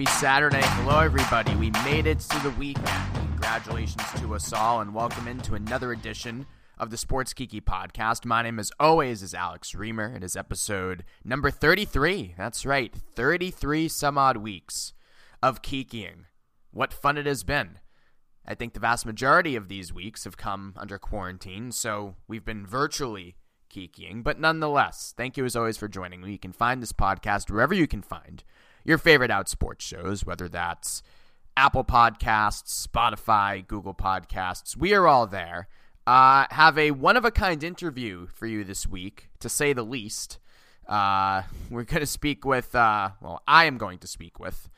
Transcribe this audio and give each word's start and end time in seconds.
Happy 0.00 0.18
Saturday. 0.18 0.62
Hello, 0.62 1.00
everybody. 1.00 1.54
We 1.56 1.70
made 1.84 2.06
it 2.06 2.20
to 2.20 2.42
the 2.42 2.48
weekend. 2.52 2.88
Congratulations 3.12 4.02
to 4.16 4.34
us 4.34 4.50
all, 4.50 4.80
and 4.80 4.94
welcome 4.94 5.28
into 5.28 5.56
another 5.56 5.92
edition 5.92 6.46
of 6.78 6.88
the 6.88 6.96
Sports 6.96 7.34
Kiki 7.34 7.60
podcast. 7.60 8.24
My 8.24 8.40
name, 8.40 8.58
as 8.58 8.72
always, 8.80 9.22
is 9.22 9.34
Alex 9.34 9.72
Reimer. 9.72 10.16
It 10.16 10.24
is 10.24 10.36
episode 10.36 11.04
number 11.22 11.50
33. 11.50 12.34
That's 12.38 12.64
right, 12.64 12.94
33 13.14 13.88
some 13.88 14.16
odd 14.16 14.38
weeks 14.38 14.94
of 15.42 15.60
kikiing. 15.60 16.24
What 16.70 16.94
fun 16.94 17.18
it 17.18 17.26
has 17.26 17.44
been. 17.44 17.78
I 18.46 18.54
think 18.54 18.72
the 18.72 18.80
vast 18.80 19.04
majority 19.04 19.54
of 19.54 19.68
these 19.68 19.92
weeks 19.92 20.24
have 20.24 20.38
come 20.38 20.72
under 20.78 20.98
quarantine, 20.98 21.72
so 21.72 22.16
we've 22.26 22.46
been 22.46 22.64
virtually 22.64 23.36
kikiing. 23.70 24.22
But 24.22 24.40
nonetheless, 24.40 25.12
thank 25.14 25.36
you 25.36 25.44
as 25.44 25.56
always 25.56 25.76
for 25.76 25.88
joining 25.88 26.22
me. 26.22 26.32
You 26.32 26.38
can 26.38 26.52
find 26.52 26.80
this 26.80 26.94
podcast 26.94 27.50
wherever 27.50 27.74
you 27.74 27.86
can 27.86 28.00
find 28.00 28.42
your 28.84 28.98
favorite 28.98 29.30
out 29.30 29.48
sports 29.48 29.84
shows, 29.84 30.24
whether 30.24 30.48
that's 30.48 31.02
Apple 31.56 31.84
Podcasts, 31.84 32.86
Spotify, 32.86 33.66
Google 33.66 33.94
Podcasts. 33.94 34.76
We 34.76 34.94
are 34.94 35.06
all 35.06 35.26
there. 35.26 35.68
Uh, 36.06 36.46
have 36.50 36.78
a 36.78 36.90
one 36.90 37.16
of 37.16 37.24
a 37.24 37.30
kind 37.30 37.62
interview 37.62 38.26
for 38.26 38.46
you 38.46 38.64
this 38.64 38.86
week, 38.86 39.28
to 39.40 39.48
say 39.48 39.72
the 39.72 39.82
least. 39.82 40.38
Uh, 40.88 41.42
we're 41.70 41.84
going 41.84 42.00
to 42.00 42.06
speak 42.06 42.44
with, 42.44 42.74
uh, 42.74 43.10
well, 43.20 43.42
I 43.46 43.66
am 43.66 43.78
going 43.78 43.98
to 43.98 44.06
speak 44.06 44.40
with. 44.40 44.68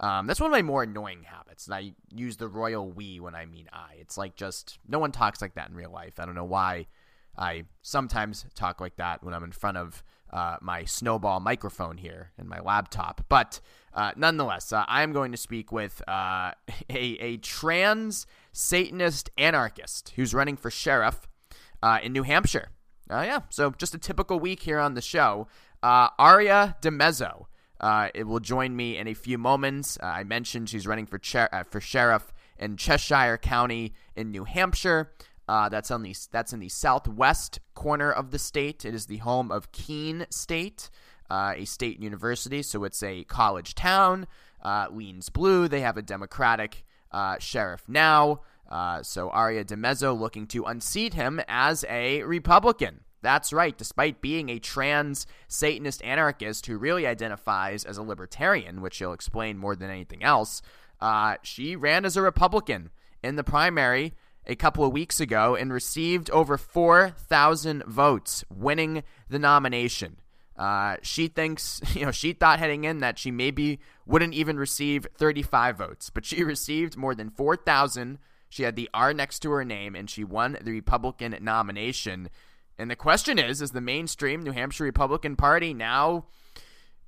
Um, 0.00 0.26
that's 0.26 0.40
one 0.40 0.50
of 0.50 0.52
my 0.52 0.62
more 0.62 0.82
annoying 0.82 1.22
habits. 1.22 1.66
And 1.66 1.74
I 1.74 1.92
use 2.14 2.36
the 2.36 2.48
royal 2.48 2.90
we 2.90 3.20
when 3.20 3.34
I 3.34 3.46
mean 3.46 3.68
I. 3.72 3.94
It's 4.00 4.18
like 4.18 4.34
just 4.36 4.78
no 4.88 4.98
one 4.98 5.12
talks 5.12 5.40
like 5.40 5.54
that 5.54 5.70
in 5.70 5.76
real 5.76 5.92
life. 5.92 6.18
I 6.18 6.26
don't 6.26 6.34
know 6.34 6.44
why 6.44 6.86
I 7.38 7.64
sometimes 7.82 8.44
talk 8.54 8.80
like 8.80 8.96
that 8.96 9.22
when 9.22 9.32
I'm 9.32 9.44
in 9.44 9.52
front 9.52 9.78
of 9.78 10.02
uh, 10.32 10.56
my 10.60 10.84
snowball 10.84 11.40
microphone 11.40 11.98
here 11.98 12.30
and 12.38 12.48
my 12.48 12.60
laptop. 12.60 13.24
But 13.28 13.60
uh, 13.94 14.12
nonetheless, 14.16 14.72
uh, 14.72 14.84
I 14.88 15.02
am 15.02 15.12
going 15.12 15.32
to 15.32 15.38
speak 15.38 15.70
with 15.70 16.02
uh, 16.08 16.52
a, 16.90 16.96
a 16.96 17.36
trans 17.38 18.26
Satanist 18.52 19.30
anarchist 19.36 20.12
who's 20.16 20.34
running 20.34 20.56
for 20.56 20.70
sheriff 20.70 21.28
uh, 21.82 21.98
in 22.02 22.12
New 22.12 22.22
Hampshire. 22.22 22.68
Yeah, 23.10 23.40
so 23.50 23.72
just 23.72 23.94
a 23.94 23.98
typical 23.98 24.40
week 24.40 24.62
here 24.62 24.78
on 24.78 24.94
the 24.94 25.02
show. 25.02 25.46
Aria 25.82 26.76
DiMezzo 26.80 27.46
it 28.14 28.26
will 28.26 28.40
join 28.40 28.74
me 28.74 28.96
in 28.96 29.06
a 29.06 29.12
few 29.12 29.36
moments. 29.36 29.98
I 30.02 30.24
mentioned 30.24 30.70
she's 30.70 30.86
running 30.86 31.04
for, 31.04 31.20
for 31.68 31.80
sheriff 31.80 32.32
in 32.58 32.78
Cheshire 32.78 33.36
County 33.36 33.92
in 34.16 34.30
New 34.30 34.44
Hampshire. 34.44 35.12
Uh, 35.48 35.68
that's 35.68 35.90
on 35.90 36.02
the 36.02 36.14
that's 36.30 36.52
in 36.52 36.60
the 36.60 36.68
southwest 36.68 37.60
corner 37.74 38.10
of 38.10 38.30
the 38.30 38.38
state. 38.38 38.84
It 38.84 38.94
is 38.94 39.06
the 39.06 39.18
home 39.18 39.50
of 39.50 39.72
Keene 39.72 40.26
State, 40.30 40.88
uh, 41.30 41.54
a 41.56 41.64
state 41.64 42.00
university, 42.00 42.62
so 42.62 42.84
it's 42.84 43.02
a 43.02 43.24
college 43.24 43.74
town. 43.74 44.26
Uh, 44.62 44.86
leans 44.92 45.28
blue. 45.28 45.66
They 45.66 45.80
have 45.80 45.96
a 45.96 46.02
Democratic 46.02 46.84
uh, 47.10 47.36
sheriff 47.40 47.82
now. 47.88 48.42
Uh, 48.70 49.02
so 49.02 49.28
Aria 49.30 49.64
DiMezzo 49.64 50.18
looking 50.18 50.46
to 50.48 50.64
unseat 50.64 51.14
him 51.14 51.40
as 51.48 51.84
a 51.88 52.22
Republican. 52.22 53.00
That's 53.20 53.52
right. 53.52 53.76
Despite 53.76 54.20
being 54.20 54.48
a 54.48 54.58
trans 54.58 55.26
Satanist 55.46 56.02
anarchist 56.02 56.66
who 56.66 56.78
really 56.78 57.06
identifies 57.06 57.84
as 57.84 57.98
a 57.98 58.02
libertarian, 58.02 58.80
which 58.80 58.94
she'll 58.94 59.12
explain 59.12 59.58
more 59.58 59.76
than 59.76 59.90
anything 59.90 60.22
else, 60.24 60.62
uh, 61.00 61.36
she 61.42 61.76
ran 61.76 62.04
as 62.04 62.16
a 62.16 62.22
Republican 62.22 62.90
in 63.22 63.36
the 63.36 63.44
primary 63.44 64.14
a 64.46 64.54
couple 64.54 64.84
of 64.84 64.92
weeks 64.92 65.20
ago 65.20 65.54
and 65.54 65.72
received 65.72 66.30
over 66.30 66.56
4,000 66.56 67.84
votes, 67.84 68.44
winning 68.50 69.02
the 69.28 69.38
nomination. 69.38 70.16
Uh, 70.56 70.96
she 71.02 71.28
thinks, 71.28 71.80
you 71.94 72.04
know, 72.04 72.10
she 72.10 72.32
thought 72.32 72.58
heading 72.58 72.84
in 72.84 72.98
that 72.98 73.18
she 73.18 73.30
maybe 73.30 73.80
wouldn't 74.06 74.34
even 74.34 74.58
receive 74.58 75.06
35 75.16 75.76
votes, 75.76 76.10
but 76.10 76.24
she 76.24 76.42
received 76.44 76.96
more 76.96 77.14
than 77.14 77.30
4,000. 77.30 78.18
She 78.48 78.64
had 78.64 78.76
the 78.76 78.90
R 78.92 79.14
next 79.14 79.40
to 79.40 79.50
her 79.52 79.64
name, 79.64 79.94
and 79.94 80.10
she 80.10 80.24
won 80.24 80.58
the 80.60 80.72
Republican 80.72 81.36
nomination. 81.40 82.28
And 82.78 82.90
the 82.90 82.96
question 82.96 83.38
is, 83.38 83.62
is 83.62 83.70
the 83.70 83.80
mainstream 83.80 84.42
New 84.42 84.52
Hampshire 84.52 84.84
Republican 84.84 85.36
Party 85.36 85.72
now 85.72 86.26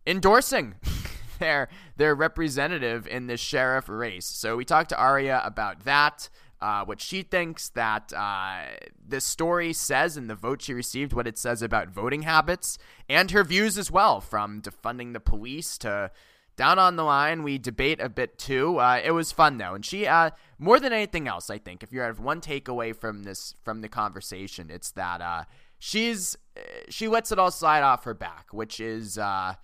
endorsing 0.07 0.75
their 1.39 1.69
their 1.97 2.15
representative 2.15 3.07
in 3.07 3.27
this 3.27 3.41
sheriff 3.41 3.89
race? 3.89 4.27
So 4.27 4.57
we 4.57 4.65
talked 4.65 4.91
to 4.91 4.99
Aria 4.99 5.43
about 5.45 5.85
that 5.85 6.29
uh, 6.65 6.83
what 6.83 6.99
she 6.99 7.23
thinks 7.23 7.69
that 7.69 8.11
uh, 8.15 8.63
the 9.07 9.21
story 9.21 9.75
says 9.75 10.17
and 10.17 10.31
the 10.31 10.35
vote 10.35 10.63
she 10.63 10.73
received, 10.73 11.13
what 11.13 11.27
it 11.27 11.37
says 11.37 11.61
about 11.61 11.91
voting 11.91 12.23
habits, 12.23 12.79
and 13.07 13.31
her 13.33 13.45
views 13.45 13.77
as 13.77 13.91
well, 13.91 14.19
from 14.19 14.63
defunding 14.63 15.13
the 15.13 15.21
police 15.21 15.77
to 15.77 16.11
down 16.57 16.79
on 16.79 16.97
the 16.97 17.05
line. 17.05 17.43
We 17.43 17.59
debate 17.59 18.01
a 18.01 18.09
bit 18.09 18.39
too. 18.39 18.79
Uh, 18.79 18.99
it 19.05 19.11
was 19.11 19.31
fun 19.31 19.59
though, 19.59 19.75
and 19.75 19.85
she, 19.85 20.07
uh, 20.07 20.31
more 20.59 20.81
than 20.81 20.95
anything 20.95 21.29
else, 21.29 21.51
I 21.51 21.59
think, 21.59 21.83
if 21.83 21.93
you 21.93 22.01
have 22.01 22.19
one 22.19 22.41
takeaway 22.41 22.97
from 22.97 23.25
this 23.25 23.55
from 23.63 23.83
the 23.83 23.89
conversation, 23.91 24.71
it's 24.71 24.91
that 24.93 25.21
uh, 25.21 25.45
she's 25.79 26.35
she 26.89 27.09
lets 27.09 27.31
it 27.31 27.39
all 27.39 27.51
slide 27.51 27.83
off 27.83 28.05
her 28.05 28.15
back, 28.15 28.55
which 28.55 28.81
is 28.81 29.19
uh, 29.19 29.55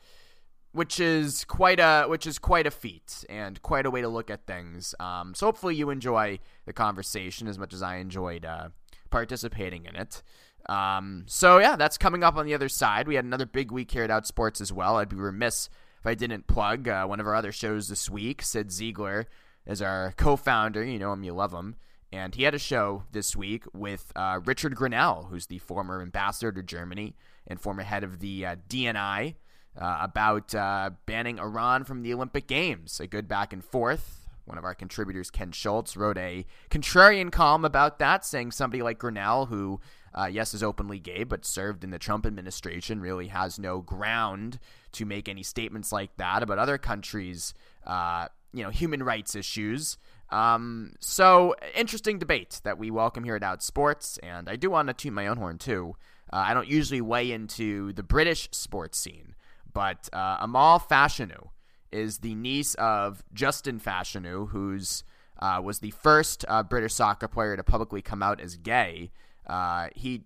which 0.73 1.01
is 1.01 1.45
quite 1.45 1.81
a 1.81 2.05
which 2.05 2.27
is 2.27 2.39
quite 2.39 2.67
a 2.67 2.71
feat 2.71 3.25
and 3.29 3.61
quite 3.63 3.87
a 3.87 3.91
way 3.91 4.01
to 4.01 4.09
look 4.09 4.31
at 4.31 4.47
things. 4.47 4.95
Um, 5.01 5.35
so 5.35 5.47
hopefully 5.47 5.75
you 5.75 5.91
enjoy 5.91 6.39
the 6.65 6.73
conversation 6.73 7.49
as 7.49 7.59
much 7.59 7.73
as 7.73 7.83
I 7.83 7.97
enjoyed 7.97 8.45
uh, 8.45 8.69
participating 9.11 9.87
in 9.87 9.97
it. 9.97 10.23
Um, 10.69 11.25
so 11.27 11.59
yeah, 11.59 11.77
that's 11.77 11.99
coming 11.99 12.23
up 12.23 12.37
on 12.37 12.47
the 12.47 12.55
other 12.55 12.69
side. 12.69 13.09
We 13.09 13.17
had 13.17 13.25
another 13.25 13.47
big 13.47 13.73
week 13.73 13.91
here 13.91 14.05
at 14.05 14.11
Outsports 14.11 14.61
as 14.61 14.73
well. 14.73 14.97
I'd 14.97 15.09
be 15.09 15.17
remiss 15.17 15.69
if 15.99 16.07
I 16.07 16.15
didn't 16.15 16.47
plug 16.47 16.89
uh, 16.89 17.07
one 17.07 17.21
of 17.21 17.27
our 17.27 17.35
other 17.35 17.53
shows 17.53 17.89
this 17.89 18.09
week. 18.09 18.43
Cyd 18.43 18.69
Zeigler 18.69 19.27
is 19.67 19.83
our 19.83 20.15
co-founder. 20.17 20.85
You 20.85 20.99
know 20.99 21.13
him, 21.13 21.25
you 21.25 21.33
love 21.33 21.53
him. 21.53 21.77
And 22.13 22.35
he 22.35 22.43
had 22.43 22.55
a 22.55 22.59
show 22.59 23.05
this 23.13 23.37
week 23.37 23.65
with 23.73 24.13
uh, 24.17 24.41
Richard 24.45 24.75
Grenell, 24.75 25.29
who's 25.29 25.47
the 25.47 25.59
former 25.59 26.03
ambassador 26.03 26.51
to 26.53 26.63
Germany 26.63 27.15
and 27.47 27.61
former 27.61 27.83
head 27.83 28.03
of 28.03 28.19
the 28.19 28.47
uh, 28.47 28.57
DNI 28.69 29.37
uh, 29.79 29.99
about 30.01 30.55
uh, 30.55 30.91
banning 31.07 31.39
Iran 31.39 31.85
from 31.85 32.03
the 32.03 32.13
Olympic 32.13 32.47
Games. 32.47 33.01
A 33.01 33.07
good 33.07 33.29
back 33.29 33.53
and 33.53 33.65
forth. 33.65 34.29
One 34.45 34.59
of 34.59 34.65
our 34.65 34.75
contributors, 34.75 35.31
Ken 35.31 35.53
Schultz, 35.53 35.97
wrote 35.97 36.19
a 36.19 36.45
contrarian 36.71 37.31
column 37.31 37.65
about 37.65 37.99
that, 38.01 38.25
saying 38.25 38.51
somebody 38.51 38.83
like 38.83 38.99
Grenell, 38.99 39.49
who, 39.49 39.81
uh, 40.13 40.27
yes, 40.27 40.55
is 40.55 40.63
openly 40.63 40.99
gay, 40.99 41.23
but 41.23 41.45
served 41.45 41.85
in 41.85 41.91
the 41.91 42.01
Trump 42.01 42.27
administration, 42.27 43.01
really 43.01 43.29
has 43.29 43.59
no 43.61 43.81
ground 43.81 44.59
to 44.93 45.05
make 45.05 45.29
any 45.29 45.45
statements 45.45 45.93
like 45.93 46.17
that 46.17 46.43
about 46.43 46.59
other 46.59 46.79
countries' 46.79 47.55
uh, 47.87 48.27
you 48.53 48.65
know, 48.65 48.71
human 48.71 49.03
rights 49.03 49.37
issues. 49.37 49.99
Um, 50.31 50.95
so 51.01 51.55
interesting 51.75 52.19
debate 52.19 52.61
that 52.65 52.79
we 52.79 52.91
welcome 52.91 53.25
here 53.25 53.37
at 53.37 53.43
Outsports, 53.43 54.19
and 54.23 54.49
I 54.49 54.57
do 54.57 54.71
want 54.71 54.89
to 54.89 54.95
toot 54.95 55.13
my 55.13 55.27
own 55.27 55.37
horn 55.37 55.59
too. 55.59 55.97
Uh, 56.33 56.45
I 56.49 56.55
don't 56.55 56.69
usually 56.69 57.01
weigh 57.01 57.33
into 57.33 57.93
the 57.93 58.03
British 58.03 58.49
sports 58.53 58.99
scene, 58.99 59.35
but 59.73 60.09
uh, 60.13 60.39
Amal 60.41 60.81
Fashanu 60.81 61.49
is 61.93 62.19
the 62.19 62.35
niece 62.35 62.75
of 62.75 63.23
Justin 63.33 63.81
Fashanu, 63.81 64.51
who's 64.51 65.05
uh, 65.41 65.61
was 65.63 65.79
the 65.79 65.91
first 65.91 66.45
uh, 66.49 66.63
British 66.63 66.95
soccer 66.95 67.29
player 67.29 67.57
to 67.57 67.65
publicly 67.65 68.03
come 68.03 68.23
out 68.23 68.41
as 68.41 68.57
gay. 68.57 69.11
Uh, 69.47 69.89
he 69.95 70.25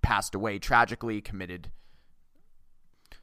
passed 0.00 0.34
away 0.34 0.58
tragically, 0.58 1.20
committed 1.20 1.70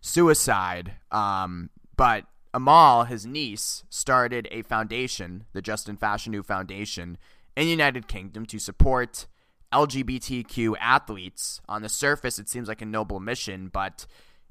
suicide. 0.02 0.94
Um, 1.12 1.72
but 1.98 2.26
Amal, 2.54 3.06
his 3.06 3.26
niece, 3.26 3.84
started 3.90 4.48
a 4.52 4.62
foundation, 4.62 5.46
the 5.54 5.62
Justin 5.62 5.98
Fashanu 5.98 6.46
Foundation, 6.46 7.18
in 7.58 7.66
the 7.66 7.72
United 7.72 8.08
Kingdom 8.08 8.46
to 8.46 8.60
support 8.60 9.28
LGBTQ 9.74 10.76
athletes. 10.80 11.60
On 11.68 11.82
the 11.82 11.90
surface, 11.90 12.40
it 12.40 12.48
seems 12.48 12.68
like 12.68 12.82
a 12.82 12.86
noble 12.86 13.20
mission, 13.20 13.70
but 13.72 14.06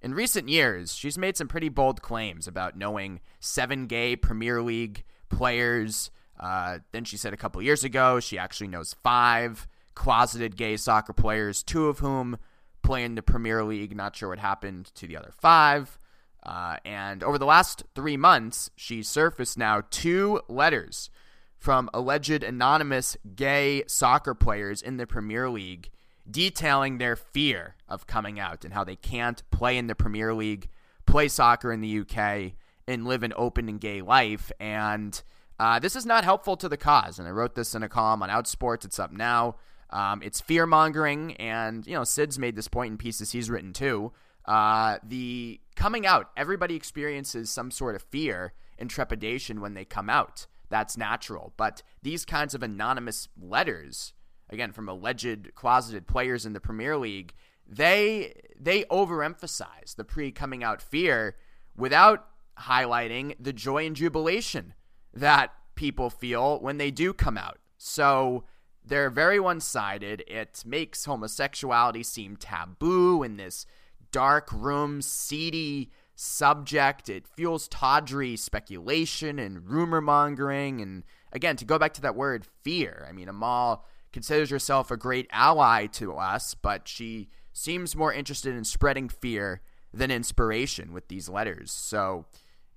in 0.05 0.13
recent 0.13 0.51
years, 0.51 0.95
she's 0.95 1.17
made 1.17 1.35
some 1.35 1.49
pretty 1.49 1.71
bold 1.71 2.03
claims 2.03 2.47
about 2.47 2.77
knowing 2.77 3.21
seven 3.41 3.87
gay 3.87 4.15
Premier 4.15 4.61
League 4.61 5.03
players. 5.31 6.11
Uh, 6.39 6.81
then 6.93 7.05
she 7.05 7.17
said 7.17 7.33
a 7.33 7.39
couple 7.39 7.63
years 7.63 7.85
ago 7.85 8.21
she 8.21 8.39
actually 8.39 8.69
knows 8.69 8.95
five 9.03 9.67
closeted 9.95 10.57
gay 10.57 10.77
soccer 10.77 11.15
players, 11.15 11.63
two 11.63 11.87
of 11.87 12.01
whom 12.01 12.37
play 12.83 13.03
in 13.03 13.15
the 13.15 13.23
Premier 13.23 13.65
League. 13.65 13.97
Not 13.97 14.15
sure 14.15 14.29
what 14.29 14.39
happened 14.39 14.95
to 14.97 15.07
the 15.07 15.17
other 15.17 15.33
five. 15.41 15.99
Uh, 16.43 16.77
and 16.85 17.23
over 17.23 17.39
the 17.39 17.47
last 17.47 17.85
three 17.95 18.19
months, 18.19 18.71
she 18.77 19.03
surfaced 19.03 19.57
now 19.57 19.85
two 19.89 20.43
letters 20.49 21.09
from 21.57 21.89
alleged 21.95 22.43
anonymous 22.43 23.17
gay 23.35 23.85
soccer 23.87 24.35
players 24.35 24.83
in 24.83 24.99
the 24.99 25.07
Premier 25.07 25.49
League 25.49 25.89
detailing 26.31 26.99
their 26.99 27.17
fear 27.17 27.77
of 27.89 28.07
coming 28.07 28.39
out 28.39 28.65
and 28.65 28.75
how 28.75 28.85
they 28.85 28.97
can't 28.97 29.43
play 29.51 29.77
in 29.77 29.87
the 29.87 29.95
Premier 29.95 30.35
League, 30.35 30.69
play 31.07 31.29
soccer 31.29 31.73
in 31.73 31.81
the 31.81 32.01
UK, 32.01 32.53
and 32.87 33.07
live 33.07 33.23
an 33.23 33.33
open 33.37 33.69
and 33.69 33.81
gay 33.81 34.03
life. 34.03 34.51
And 34.59 35.21
uh, 35.59 35.79
this 35.79 35.97
is 35.97 36.07
not 36.07 36.25
helpful 36.25 36.57
to 36.57 36.69
the 36.69 36.77
cause. 36.77 37.19
And 37.19 37.29
I 37.29 37.31
wrote 37.31 37.55
this 37.55 37.75
in 37.75 37.83
a 37.83 37.89
column 37.89 38.23
on 38.23 38.29
Outsports. 38.29 38.85
It's 38.85 38.99
up 38.99 39.13
now. 39.13 39.57
Um, 39.91 40.23
it's 40.23 40.41
fear 40.41 40.67
mongering, 40.67 41.37
and 41.37 41.87
you 41.87 41.95
know 41.95 42.03
Cyd's 42.03 42.39
made 42.39 42.57
this 42.57 42.67
point 42.67 42.91
in 42.91 42.99
pieces 42.99 43.31
he's 43.31 43.49
written 43.49 43.73
too. 43.73 44.13
Uh, 44.45 44.99
the 45.05 45.61
coming 45.77 46.05
out, 46.05 46.31
everybody 46.37 46.75
experiences 46.75 47.49
some 47.49 47.71
sort 47.71 47.95
of 47.95 48.03
fear, 48.03 48.55
and 48.79 48.91
trepidation 48.91 49.61
when 49.61 49.75
they 49.75 49.85
come 49.85 50.11
out. 50.11 50.47
That's 50.69 50.97
natural. 50.97 51.53
But 51.57 51.83
these 52.03 52.25
kinds 52.25 52.55
of 52.55 52.63
anonymous 52.63 53.29
letters, 53.41 54.13
again, 54.51 54.73
from 54.73 54.89
alleged 54.89 55.55
closeted 55.55 56.07
players 56.07 56.47
in 56.47 56.53
the 56.53 56.61
Premier 56.61 56.97
League, 56.97 57.35
they 57.67 58.35
they 58.59 58.85
overemphasize 58.85 59.97
the 59.97 60.05
pre-coming 60.05 60.63
out 60.63 60.83
fear 60.83 61.37
without 61.77 62.27
highlighting 62.61 63.35
the 63.41 63.53
joy 63.53 63.87
and 63.87 63.97
jubilation 63.97 64.75
that 65.13 65.53
people 65.75 66.11
feel 66.11 66.61
when 66.61 66.79
they 66.79 66.91
do 66.91 67.13
come 67.13 67.37
out. 67.37 67.59
So 67.79 68.45
they're 68.85 69.11
very 69.11 69.41
one-sided. 69.41 70.25
It 70.27 70.63
makes 70.67 71.05
homosexuality 71.05 72.03
seem 72.03 72.37
taboo 72.37 73.23
in 73.23 73.37
this 73.37 73.67
dark 74.13 74.51
room, 74.53 75.03
seedy 75.03 75.91
subject. 76.15 77.09
It 77.09 77.27
fuels 77.27 77.67
tawdry 77.67 78.37
speculation 78.37 79.39
and 79.39 79.69
rumor 79.69 80.01
mongering. 80.01 80.81
And 80.81 81.03
again, 81.33 81.57
to 81.57 81.65
go 81.65 81.79
back 81.79 81.95
to 81.95 82.03
that 82.03 82.15
word 82.15 82.47
fear, 82.63 83.07
I 83.09 83.13
mean, 83.13 83.29
Amal 83.29 83.85
considers 84.15 84.49
herself 84.49 84.93
a 84.93 84.97
great 84.97 85.27
ally 85.33 85.87
to 85.87 86.15
us, 86.15 86.55
but 86.55 86.87
she 86.87 87.29
seems 87.53 87.97
more 87.97 88.13
interested 88.13 88.55
in 88.55 88.63
spreading 88.63 89.09
fear 89.09 89.61
than 89.93 90.11
inspiration 90.13 90.93
with 90.93 91.09
these 91.09 91.29
letters. 91.29 91.73
So 91.73 92.25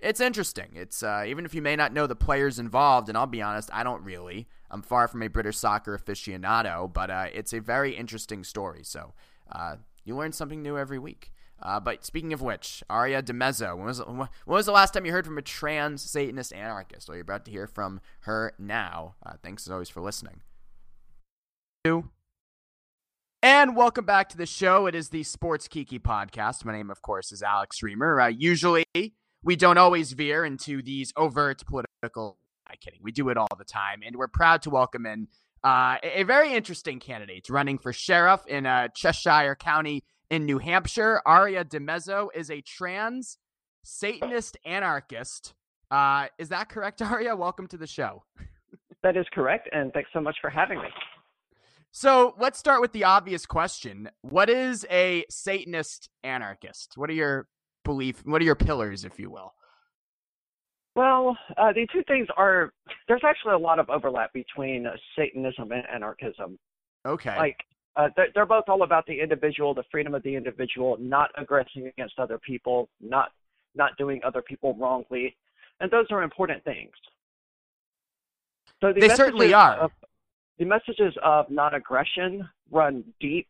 it's 0.00 0.20
interesting. 0.20 0.70
It's 0.74 1.00
uh, 1.00 1.24
even 1.26 1.44
if 1.44 1.54
you 1.54 1.62
may 1.62 1.76
not 1.76 1.92
know 1.92 2.08
the 2.08 2.16
players 2.16 2.58
involved, 2.58 3.08
and 3.08 3.16
I'll 3.16 3.26
be 3.26 3.40
honest, 3.40 3.70
I 3.72 3.84
don't 3.84 4.02
really. 4.02 4.48
I'm 4.68 4.82
far 4.82 5.06
from 5.06 5.22
a 5.22 5.28
British 5.28 5.56
soccer 5.56 5.96
aficionado, 5.96 6.92
but 6.92 7.08
uh, 7.08 7.26
it's 7.32 7.52
a 7.52 7.60
very 7.60 7.94
interesting 7.96 8.42
story. 8.42 8.80
So 8.82 9.14
uh, 9.50 9.76
you 10.04 10.16
learn 10.16 10.32
something 10.32 10.60
new 10.60 10.76
every 10.76 10.98
week. 10.98 11.30
Uh, 11.62 11.78
but 11.78 12.04
speaking 12.04 12.32
of 12.32 12.42
which, 12.42 12.82
Aria 12.90 13.22
DiMezzo, 13.22 13.76
when 13.76 13.86
was, 13.86 14.00
when 14.00 14.28
was 14.46 14.66
the 14.66 14.72
last 14.72 14.92
time 14.92 15.06
you 15.06 15.12
heard 15.12 15.24
from 15.24 15.38
a 15.38 15.42
trans 15.42 16.02
Satanist 16.02 16.52
anarchist? 16.52 17.08
Well, 17.08 17.16
you're 17.16 17.22
about 17.22 17.44
to 17.44 17.50
hear 17.52 17.68
from 17.68 18.00
her 18.20 18.54
now. 18.58 19.14
Uh, 19.24 19.34
thanks 19.42 19.66
as 19.66 19.70
always 19.70 19.88
for 19.88 20.00
listening. 20.00 20.40
And 23.40 23.76
welcome 23.76 24.04
back 24.04 24.28
to 24.30 24.36
the 24.36 24.46
show. 24.46 24.86
It 24.86 24.96
is 24.96 25.10
the 25.10 25.22
Sports 25.22 25.68
Kiki 25.68 26.00
podcast. 26.00 26.64
My 26.64 26.72
name, 26.72 26.90
of 26.90 27.02
course, 27.02 27.30
is 27.30 27.40
Alex 27.40 27.80
Reimer. 27.82 28.22
Uh, 28.22 28.26
usually, 28.26 28.84
we 29.44 29.54
don't 29.56 29.78
always 29.78 30.12
veer 30.12 30.44
into 30.44 30.82
these 30.82 31.12
overt 31.16 31.64
political. 31.66 32.36
I'm 32.68 32.76
kidding. 32.80 32.98
We 33.00 33.12
do 33.12 33.28
it 33.28 33.36
all 33.36 33.46
the 33.56 33.64
time, 33.64 34.00
and 34.04 34.16
we're 34.16 34.26
proud 34.28 34.62
to 34.62 34.70
welcome 34.70 35.06
in 35.06 35.28
uh, 35.62 35.98
a 36.02 36.24
very 36.24 36.52
interesting 36.52 36.98
candidate 36.98 37.48
running 37.48 37.78
for 37.78 37.92
sheriff 37.92 38.40
in 38.48 38.66
uh, 38.66 38.88
Cheshire 38.88 39.54
County 39.54 40.02
in 40.30 40.46
New 40.46 40.58
Hampshire. 40.58 41.22
Aria 41.24 41.64
DiMezzo 41.64 42.28
is 42.34 42.50
a 42.50 42.60
trans 42.60 43.38
Satanist 43.84 44.56
anarchist. 44.66 45.54
Uh, 45.92 46.26
is 46.38 46.48
that 46.48 46.68
correct, 46.68 47.00
Aria? 47.02 47.36
Welcome 47.36 47.68
to 47.68 47.76
the 47.76 47.86
show. 47.86 48.24
that 49.04 49.16
is 49.16 49.26
correct, 49.32 49.68
and 49.72 49.92
thanks 49.92 50.10
so 50.12 50.20
much 50.20 50.36
for 50.40 50.50
having 50.50 50.78
me. 50.78 50.88
So 51.98 52.36
let's 52.38 52.60
start 52.60 52.80
with 52.80 52.92
the 52.92 53.02
obvious 53.02 53.44
question. 53.44 54.08
What 54.22 54.48
is 54.48 54.86
a 54.88 55.24
Satanist 55.28 56.08
anarchist? 56.22 56.92
What 56.94 57.10
are 57.10 57.14
your 57.14 57.48
belief? 57.84 58.22
What 58.24 58.40
are 58.40 58.44
your 58.44 58.54
pillars, 58.54 59.04
if 59.04 59.18
you 59.18 59.30
will? 59.30 59.52
Well, 60.94 61.36
uh, 61.56 61.72
the 61.72 61.88
two 61.92 62.04
things 62.06 62.28
are 62.36 62.72
there's 63.08 63.22
actually 63.24 63.54
a 63.54 63.58
lot 63.58 63.80
of 63.80 63.90
overlap 63.90 64.32
between 64.32 64.86
Satanism 65.16 65.72
and 65.72 65.82
anarchism. 65.92 66.56
Okay. 67.04 67.36
Like 67.36 67.56
uh, 67.96 68.10
they're, 68.14 68.28
they're 68.32 68.46
both 68.46 68.68
all 68.68 68.84
about 68.84 69.04
the 69.06 69.20
individual, 69.20 69.74
the 69.74 69.82
freedom 69.90 70.14
of 70.14 70.22
the 70.22 70.36
individual, 70.36 70.96
not 71.00 71.30
aggressing 71.36 71.88
against 71.88 72.20
other 72.20 72.38
people, 72.38 72.88
not 73.00 73.30
not 73.74 73.96
doing 73.98 74.20
other 74.24 74.40
people 74.40 74.76
wrongly, 74.78 75.36
and 75.80 75.90
those 75.90 76.06
are 76.12 76.22
important 76.22 76.62
things. 76.62 76.92
So 78.80 78.92
the 78.92 79.00
they 79.00 79.08
certainly 79.08 79.52
are. 79.52 79.78
Of, 79.78 79.90
the 80.58 80.64
messages 80.64 81.14
of 81.22 81.50
non-aggression 81.50 82.48
run 82.70 83.04
deep 83.20 83.48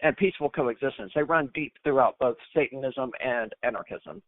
and 0.00 0.16
peaceful 0.16 0.50
coexistence. 0.50 1.12
They 1.14 1.22
run 1.22 1.50
deep 1.54 1.72
throughout 1.82 2.16
both 2.18 2.36
Satanism 2.54 3.10
and 3.24 3.52
anarchism. 3.62 4.22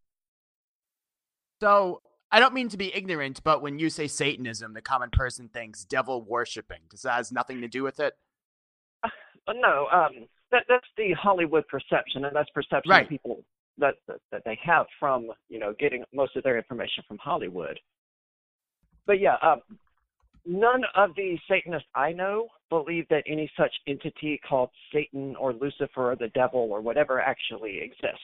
So 1.61 2.01
I 2.33 2.41
don't 2.41 2.55
mean 2.55 2.69
to 2.71 2.77
be 2.77 2.95
ignorant, 2.95 3.43
but 3.45 3.63
when 3.63 3.79
you 3.79 3.91
say 3.91 4.07
Satanism, 4.07 4.73
the 4.73 4.81
common 4.81 5.11
person 5.11 5.49
thinks 5.49 5.85
devil 5.85 6.23
worshipping. 6.23 6.81
Does 6.89 7.03
that 7.03 7.15
has 7.15 7.33
nothing 7.33 7.61
to 7.61 7.69
do 7.69 7.83
with 7.83 8.01
it? 8.01 8.15
Uh, 9.05 9.09
no, 9.55 9.87
um, 9.93 10.27
that 10.51 10.65
that's 10.69 10.87
the 10.97 11.13
Hollywood 11.13 11.67
perception, 11.69 12.25
and 12.25 12.35
that's 12.35 12.51
perception 12.51 12.91
right. 12.91 13.09
people 13.09 13.45
that, 13.79 13.95
that 14.07 14.19
that 14.31 14.43
they 14.45 14.59
have 14.63 14.87
from 14.99 15.29
you 15.49 15.59
know 15.59 15.75
getting 15.79 16.05
most 16.13 16.37
of 16.37 16.43
their 16.45 16.57
information 16.57 17.03
from 17.09 17.19
Hollywood. 17.19 17.79
But 19.07 19.21
yeah, 19.21 19.37
um, 19.43 19.61
none 20.47 20.83
of 20.95 21.11
the 21.17 21.39
Satanists 21.49 21.89
I 21.95 22.13
know 22.13 22.49
believe 22.69 23.07
that 23.09 23.25
any 23.27 23.51
such 23.57 23.73
entity 23.87 24.41
called 24.49 24.71
Satan 24.93 25.37
or 25.37 25.53
Lucifer 25.53 26.13
or 26.13 26.17
the 26.17 26.29
devil 26.29 26.69
or 26.71 26.81
whatever 26.81 27.21
actually 27.21 27.81
exists. 27.81 28.21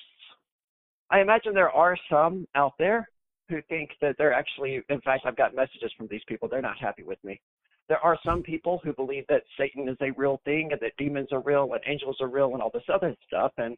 I 1.10 1.20
imagine 1.20 1.54
there 1.54 1.70
are 1.70 1.96
some 2.10 2.46
out 2.54 2.74
there 2.78 3.08
who 3.48 3.62
think 3.68 3.90
that 4.00 4.16
they're 4.18 4.32
actually, 4.32 4.82
in 4.88 5.00
fact, 5.02 5.24
I've 5.24 5.36
got 5.36 5.54
messages 5.54 5.92
from 5.96 6.08
these 6.08 6.22
people, 6.26 6.48
they're 6.48 6.62
not 6.62 6.78
happy 6.78 7.02
with 7.02 7.22
me. 7.22 7.40
There 7.88 7.98
are 7.98 8.18
some 8.24 8.42
people 8.42 8.80
who 8.82 8.92
believe 8.92 9.24
that 9.28 9.44
Satan 9.56 9.88
is 9.88 9.96
a 10.00 10.10
real 10.16 10.40
thing 10.44 10.70
and 10.72 10.80
that 10.80 10.96
demons 10.98 11.28
are 11.30 11.40
real 11.40 11.72
and 11.72 11.82
angels 11.86 12.16
are 12.20 12.28
real 12.28 12.52
and 12.54 12.62
all 12.62 12.70
this 12.74 12.82
other 12.92 13.14
stuff. 13.26 13.52
And 13.58 13.76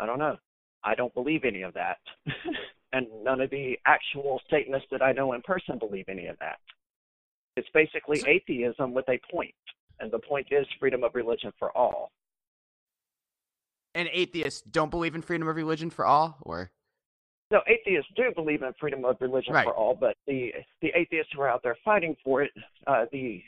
I 0.00 0.06
don't 0.06 0.18
know. 0.18 0.36
I 0.82 0.94
don't 0.94 1.12
believe 1.12 1.44
any 1.44 1.62
of 1.62 1.74
that. 1.74 1.98
and 2.94 3.06
none 3.22 3.42
of 3.42 3.50
the 3.50 3.78
actual 3.84 4.40
Satanists 4.50 4.88
that 4.90 5.02
I 5.02 5.12
know 5.12 5.34
in 5.34 5.42
person 5.42 5.78
believe 5.78 6.06
any 6.08 6.26
of 6.26 6.38
that. 6.38 6.58
It's 7.56 7.68
basically 7.72 8.22
atheism 8.26 8.92
with 8.92 9.08
a 9.08 9.18
point, 9.32 9.54
and 10.00 10.10
the 10.10 10.18
point 10.18 10.48
is 10.50 10.66
freedom 10.78 11.04
of 11.04 11.14
religion 11.14 11.52
for 11.58 11.76
all. 11.76 12.10
And 13.94 14.08
atheists 14.12 14.62
don't 14.70 14.90
believe 14.90 15.14
in 15.14 15.22
freedom 15.22 15.48
of 15.48 15.56
religion 15.56 15.88
for 15.88 16.04
all, 16.04 16.36
or 16.42 16.70
no, 17.50 17.60
atheists 17.68 18.10
do 18.16 18.32
believe 18.34 18.62
in 18.62 18.72
freedom 18.80 19.04
of 19.04 19.16
religion 19.20 19.54
right. 19.54 19.64
for 19.64 19.74
all, 19.74 19.94
but 19.94 20.16
the 20.26 20.52
the 20.82 20.90
atheists 20.96 21.32
who 21.32 21.40
are 21.42 21.48
out 21.48 21.62
there 21.62 21.76
fighting 21.84 22.16
for 22.24 22.42
it, 22.42 22.50
uh, 22.86 23.06
the 23.12 23.42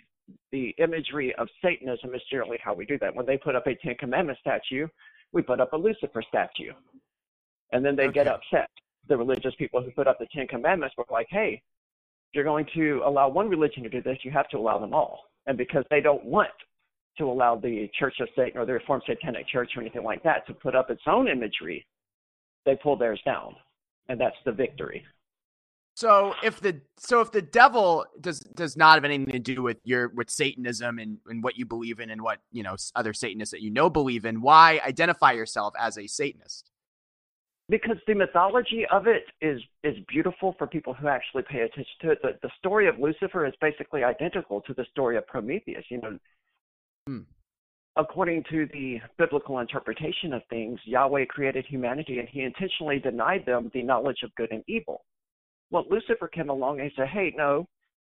the 0.53 0.75
imagery 0.79 1.35
of 1.35 1.49
Satanism 1.63 2.15
is 2.15 2.23
generally 2.31 2.59
how 2.63 2.75
we 2.75 2.87
do 2.87 2.99
that. 3.01 3.15
When 3.15 3.27
they 3.27 3.37
put 3.37 3.57
up 3.57 3.67
a 3.67 3.75
Ten 3.75 3.97
Commandments 3.97 4.41
statue, 4.41 4.87
we 5.33 5.43
put 5.43 5.61
up 5.61 5.73
a 5.73 5.77
Lucifer 5.77 6.23
statue, 6.29 6.73
and 7.73 7.85
then 7.85 7.97
they 7.97 8.05
okay. 8.05 8.25
get 8.25 8.29
upset. 8.29 8.71
The 9.09 9.17
religious 9.17 9.55
people 9.59 9.83
who 9.83 9.91
put 9.91 10.07
up 10.07 10.19
the 10.21 10.29
Ten 10.33 10.47
Commandments 10.47 10.95
were 10.97 11.07
like, 11.11 11.27
"Hey, 11.31 11.61
you're 12.33 12.45
going 12.45 12.67
to 12.75 13.03
allow 13.07 13.29
one 13.29 13.49
religion 13.49 13.83
to 13.83 13.89
do 13.89 14.03
this, 14.03 14.19
you 14.23 14.31
have 14.31 14.49
to 14.51 14.59
allow 14.59 14.79
them 14.79 14.95
all. 14.95 15.25
And 15.47 15.57
because 15.57 15.85
they 15.91 16.01
don't 16.01 16.25
want 16.25 16.51
to 17.19 17.25
allow 17.25 17.57
the 17.57 17.91
Church 17.99 18.15
of 18.21 18.29
Satan 18.37 18.61
or 18.61 18.67
the 18.67 18.75
Reformed 18.75 19.03
Satanic 19.07 19.49
Church 19.49 19.71
or 19.77 19.81
anything 19.81 20.05
like 20.05 20.23
that 20.23 20.47
to 20.47 20.55
put 20.55 20.75
up 20.75 20.91
its 20.91 21.03
own 21.07 21.29
imagery, 21.29 21.87
they 22.65 22.77
pull 22.77 22.97
theirs 22.97 23.21
down. 23.25 23.55
And 24.09 24.21
that's 24.21 24.37
the 24.45 24.53
victory. 24.53 25.05
So 25.99 26.33
if 26.45 26.61
the 26.61 26.81
so 26.97 27.21
if 27.21 27.33
the 27.33 27.43
devil 27.43 28.07
does 28.21 28.39
does 28.39 28.77
not 28.77 28.95
have 28.95 29.05
anything 29.05 29.33
to 29.33 29.41
do 29.41 29.65
with 29.65 29.79
your 29.83 30.11
with 30.11 30.31
Satanism 30.31 31.01
and, 31.01 31.19
and 31.27 31.43
what 31.43 31.59
you 31.59 31.67
believe 31.67 31.99
in 31.99 32.11
and 32.11 32.23
what 32.23 32.39
you 32.53 32.63
know 32.63 32.77
other 32.95 33.13
Satanists 33.13 33.51
that 33.51 33.63
you 33.63 33.71
know 33.71 33.91
believe 33.91 34.25
in, 34.25 34.41
why 34.41 34.81
identify 34.87 35.33
yourself 35.33 35.75
as 35.77 35.99
a 35.99 36.07
Satanist? 36.07 36.71
Because 37.69 37.97
the 38.07 38.15
mythology 38.15 38.85
of 38.91 39.07
it 39.07 39.25
is 39.41 39.61
is 39.85 39.95
beautiful 40.09 40.55
for 40.59 40.67
people 40.67 40.95
who 40.95 41.09
actually 41.09 41.43
pay 41.43 41.61
attention 41.61 41.85
to 42.01 42.11
it. 42.11 42.19
The, 42.23 42.39
the 42.43 42.51
story 42.59 42.89
of 42.89 42.99
Lucifer 42.99 43.47
is 43.47 43.53
basically 43.61 44.05
identical 44.05 44.61
to 44.63 44.75
the 44.75 44.87
story 44.91 45.17
of 45.17 45.27
Prometheus. 45.27 45.85
You 45.91 46.01
know, 46.01 46.19
hmm. 47.07 47.19
according 47.97 48.45
to 48.51 48.67
the 48.73 49.01
biblical 49.19 49.59
interpretation 49.59 50.33
of 50.33 50.43
things, 50.49 50.81
Yahweh 50.85 51.27
created 51.27 51.67
humanity 51.67 52.19
and 52.19 52.29
He 52.29 52.43
intentionally 52.43 52.99
denied 52.99 53.45
them 53.47 53.71
the 53.75 53.83
knowledge 53.83 54.19
of 54.25 54.35
good 54.37 54.51
and 54.51 54.65
evil. 54.67 55.05
Well, 55.71 55.85
Lucifer 55.91 56.29
came 56.29 56.49
along 56.49 56.81
and 56.81 56.91
he 56.91 56.97
said, 56.97 57.09
"Hey, 57.09 57.35
no, 57.37 57.67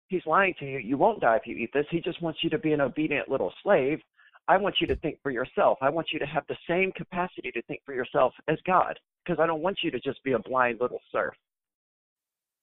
He's 0.07 0.25
lying 0.25 0.53
to 0.59 0.65
you. 0.65 0.77
You 0.77 0.97
won't 0.97 1.21
die 1.21 1.37
if 1.37 1.47
you 1.47 1.55
eat 1.57 1.71
this. 1.73 1.85
He 1.89 1.99
just 1.99 2.21
wants 2.21 2.39
you 2.41 2.49
to 2.51 2.57
be 2.57 2.71
an 2.71 2.81
obedient 2.81 3.27
little 3.29 3.53
slave." 3.63 3.99
I 4.47 4.57
want 4.57 4.75
you 4.81 4.87
to 4.87 4.95
think 4.97 5.17
for 5.21 5.31
yourself. 5.31 5.77
I 5.81 5.89
want 5.89 6.07
you 6.11 6.19
to 6.19 6.25
have 6.25 6.43
the 6.47 6.57
same 6.67 6.91
capacity 6.93 7.51
to 7.51 7.61
think 7.63 7.81
for 7.85 7.93
yourself 7.93 8.33
as 8.47 8.57
God 8.65 8.99
because 9.23 9.39
I 9.39 9.47
don't 9.47 9.61
want 9.61 9.79
you 9.83 9.91
to 9.91 9.99
just 9.99 10.23
be 10.23 10.33
a 10.33 10.39
blind 10.39 10.79
little 10.81 11.01
serf. 11.11 11.33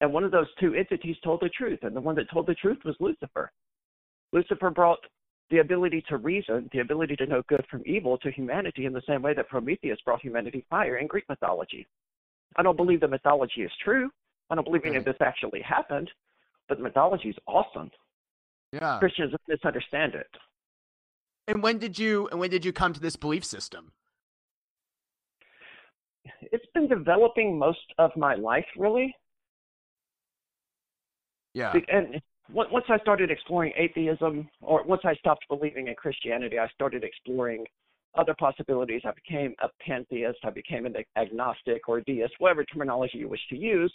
And 0.01 0.13
one 0.13 0.25
of 0.25 0.31
those 0.31 0.47
two 0.61 0.75
entities 0.75 1.17
told 1.25 1.41
the 1.41 1.49
truth, 1.49 1.81
and 1.83 1.95
the 1.95 2.01
one 2.01 2.15
that 2.17 2.31
told 2.31 2.47
the 2.47 2.55
truth 2.55 2.79
was 2.85 2.95
Lucifer. 3.01 3.51
Lucifer 4.33 4.71
brought 4.71 4.99
the 5.51 5.59
ability 5.59 6.05
to 6.09 6.19
reason, 6.19 6.69
the 6.73 6.81
ability 6.81 7.17
to 7.17 7.27
know 7.27 7.43
good 7.49 7.65
from 7.71 7.83
evil 7.87 8.19
to 8.19 8.31
humanity 8.31 8.85
in 8.85 8.93
the 8.93 9.03
same 9.09 9.23
way 9.23 9.35
that 9.35 9.49
Prometheus 9.49 9.99
brought 10.05 10.21
humanity 10.21 10.65
fire 10.69 10.99
in 10.99 11.07
Greek 11.07 11.25
mythology. 11.29 11.87
I 12.57 12.63
don't 12.63 12.77
believe 12.77 13.01
the 13.01 13.09
mythology 13.09 13.63
is 13.63 13.73
true. 13.83 14.11
I 14.51 14.55
don't 14.55 14.65
believe 14.65 14.85
any 14.85 14.97
of 14.97 15.05
this 15.05 15.17
actually 15.21 15.63
happened, 15.63 16.11
but 16.69 16.79
the 16.79 16.85
mythology 16.85 17.31
is 17.31 17.37
awesome. 17.47 17.91
Yeah. 18.73 18.99
Christians 18.99 19.33
misunderstand 19.47 20.15
it. 20.15 20.29
And 21.49 21.63
when 21.63 21.79
did 21.79 21.99
you 21.99 22.29
and 22.31 22.39
when 22.39 22.51
did 22.51 22.65
you 22.65 22.73
come 22.73 22.93
to 22.93 23.01
this 23.01 23.17
belief 23.17 23.45
system? 23.45 23.93
it's 26.53 26.67
been 26.75 26.89
developing 26.89 27.59
most 27.59 27.93
of 27.99 28.11
my 28.17 28.35
life, 28.35 28.67
really. 28.77 29.15
Yeah. 31.55 31.75
And 31.89 32.21
once 32.53 32.85
I 32.89 32.99
started 32.99 33.31
exploring 33.31 33.73
atheism, 33.77 34.49
or 34.61 34.85
once 34.85 35.03
I 35.05 35.15
stopped 35.15 35.47
believing 35.49 35.89
in 35.89 35.95
Christianity, 35.95 36.59
I 36.59 36.69
started 36.69 37.05
exploring 37.05 37.65
other 38.17 38.35
possibilities. 38.39 39.03
I 39.05 39.13
became 39.13 39.55
a 39.63 39.69
pantheist. 39.85 40.39
I 40.45 40.51
became 40.51 40.87
an 40.87 40.95
agnostic 41.17 41.89
or 41.89 42.01
deist, 42.01 42.35
whatever 42.39 42.65
terminology 42.65 43.19
you 43.19 43.29
wish 43.29 43.41
to 43.51 43.57
use. 43.57 43.93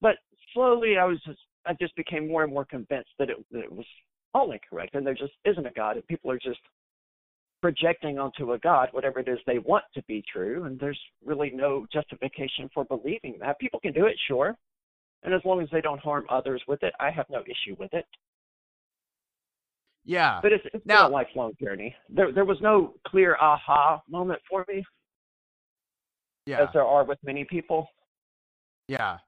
But 0.00 0.16
slowly, 0.54 0.96
I 0.98 1.04
was 1.04 1.20
just, 1.26 1.38
I 1.66 1.74
just 1.80 1.94
became 1.96 2.28
more 2.28 2.42
and 2.42 2.52
more 2.52 2.64
convinced 2.64 3.10
that 3.18 3.30
it, 3.30 3.36
that 3.52 3.60
it 3.60 3.72
was 3.72 3.86
all 4.34 4.52
incorrect, 4.52 4.94
and 4.94 5.06
there 5.06 5.14
just 5.14 5.32
isn't 5.44 5.66
a 5.66 5.72
God, 5.72 5.96
and 5.96 6.06
people 6.06 6.30
are 6.30 6.38
just 6.38 6.60
projecting 7.60 8.18
onto 8.18 8.52
a 8.52 8.58
God 8.58 8.88
whatever 8.92 9.18
it 9.18 9.28
is 9.28 9.38
they 9.46 9.58
want 9.58 9.84
to 9.94 10.02
be 10.04 10.22
true, 10.32 10.64
and 10.64 10.78
there's 10.78 11.00
really 11.24 11.50
no 11.50 11.86
justification 11.92 12.70
for 12.72 12.84
believing 12.84 13.36
that. 13.40 13.58
People 13.58 13.80
can 13.80 13.92
do 13.92 14.06
it, 14.06 14.16
sure, 14.28 14.56
and 15.22 15.34
as 15.34 15.40
long 15.44 15.60
as 15.60 15.68
they 15.72 15.80
don't 15.80 16.00
harm 16.00 16.24
others 16.28 16.62
with 16.68 16.82
it, 16.82 16.92
I 17.00 17.10
have 17.10 17.26
no 17.30 17.42
issue 17.42 17.76
with 17.78 17.92
it. 17.92 18.04
Yeah. 20.04 20.40
But 20.42 20.52
it's, 20.52 20.64
it's 20.72 20.86
now, 20.86 21.04
been 21.04 21.12
a 21.12 21.14
lifelong 21.14 21.52
journey. 21.60 21.94
There, 22.08 22.32
there 22.32 22.46
was 22.46 22.58
no 22.62 22.94
clear 23.06 23.36
aha 23.40 24.00
moment 24.08 24.40
for 24.48 24.64
me. 24.66 24.84
Yeah. 26.46 26.62
As 26.62 26.68
there 26.72 26.84
are 26.84 27.04
with 27.04 27.18
many 27.22 27.44
people. 27.44 27.86
Yeah. 28.86 29.18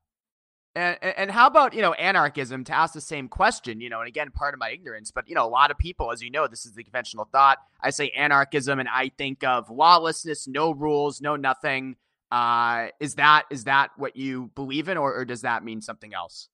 And, 0.77 0.97
and 1.03 1.31
how 1.33 1.49
about 1.49 1.75
you 1.75 1.83
know 1.83 1.95
anarchism 1.95 2.63
to 2.65 2.73
ask 2.73 2.95
the 2.95 3.01
same 3.01 3.29
question 3.29 3.81
you 3.81 3.91
know 3.91 3.99
and 3.99 4.07
again 4.07 4.31
part 4.31 4.55
of 4.55 4.61
my 4.61 4.71
ignorance 4.71 5.11
but 5.11 5.29
you 5.29 5.35
know 5.35 5.45
a 5.45 5.49
lot 5.49 5.73
of 5.73 5.79
people 5.79 6.13
as 6.13 6.23
you 6.23 6.31
know 6.31 6.47
this 6.47 6.65
is 6.65 6.75
the 6.75 6.85
conventional 6.85 7.29
thought 7.33 7.59
I 7.81 7.91
say 7.91 8.11
anarchism 8.11 8.79
and 8.79 8.89
I 8.89 9.11
think 9.19 9.43
of 9.43 9.69
lawlessness 9.69 10.47
no 10.47 10.71
rules 10.71 11.21
no 11.21 11.35
nothing 11.35 11.97
uh, 12.31 12.89
is 13.01 13.17
that 13.17 13.47
is 13.51 13.65
that 13.65 13.91
what 13.97 14.15
you 14.15 14.53
believe 14.55 14.89
in 14.89 14.97
or, 14.97 15.13
or 15.13 15.25
does 15.25 15.43
that 15.43 15.65
mean 15.65 15.81
something 15.81 16.15
else 16.15 16.49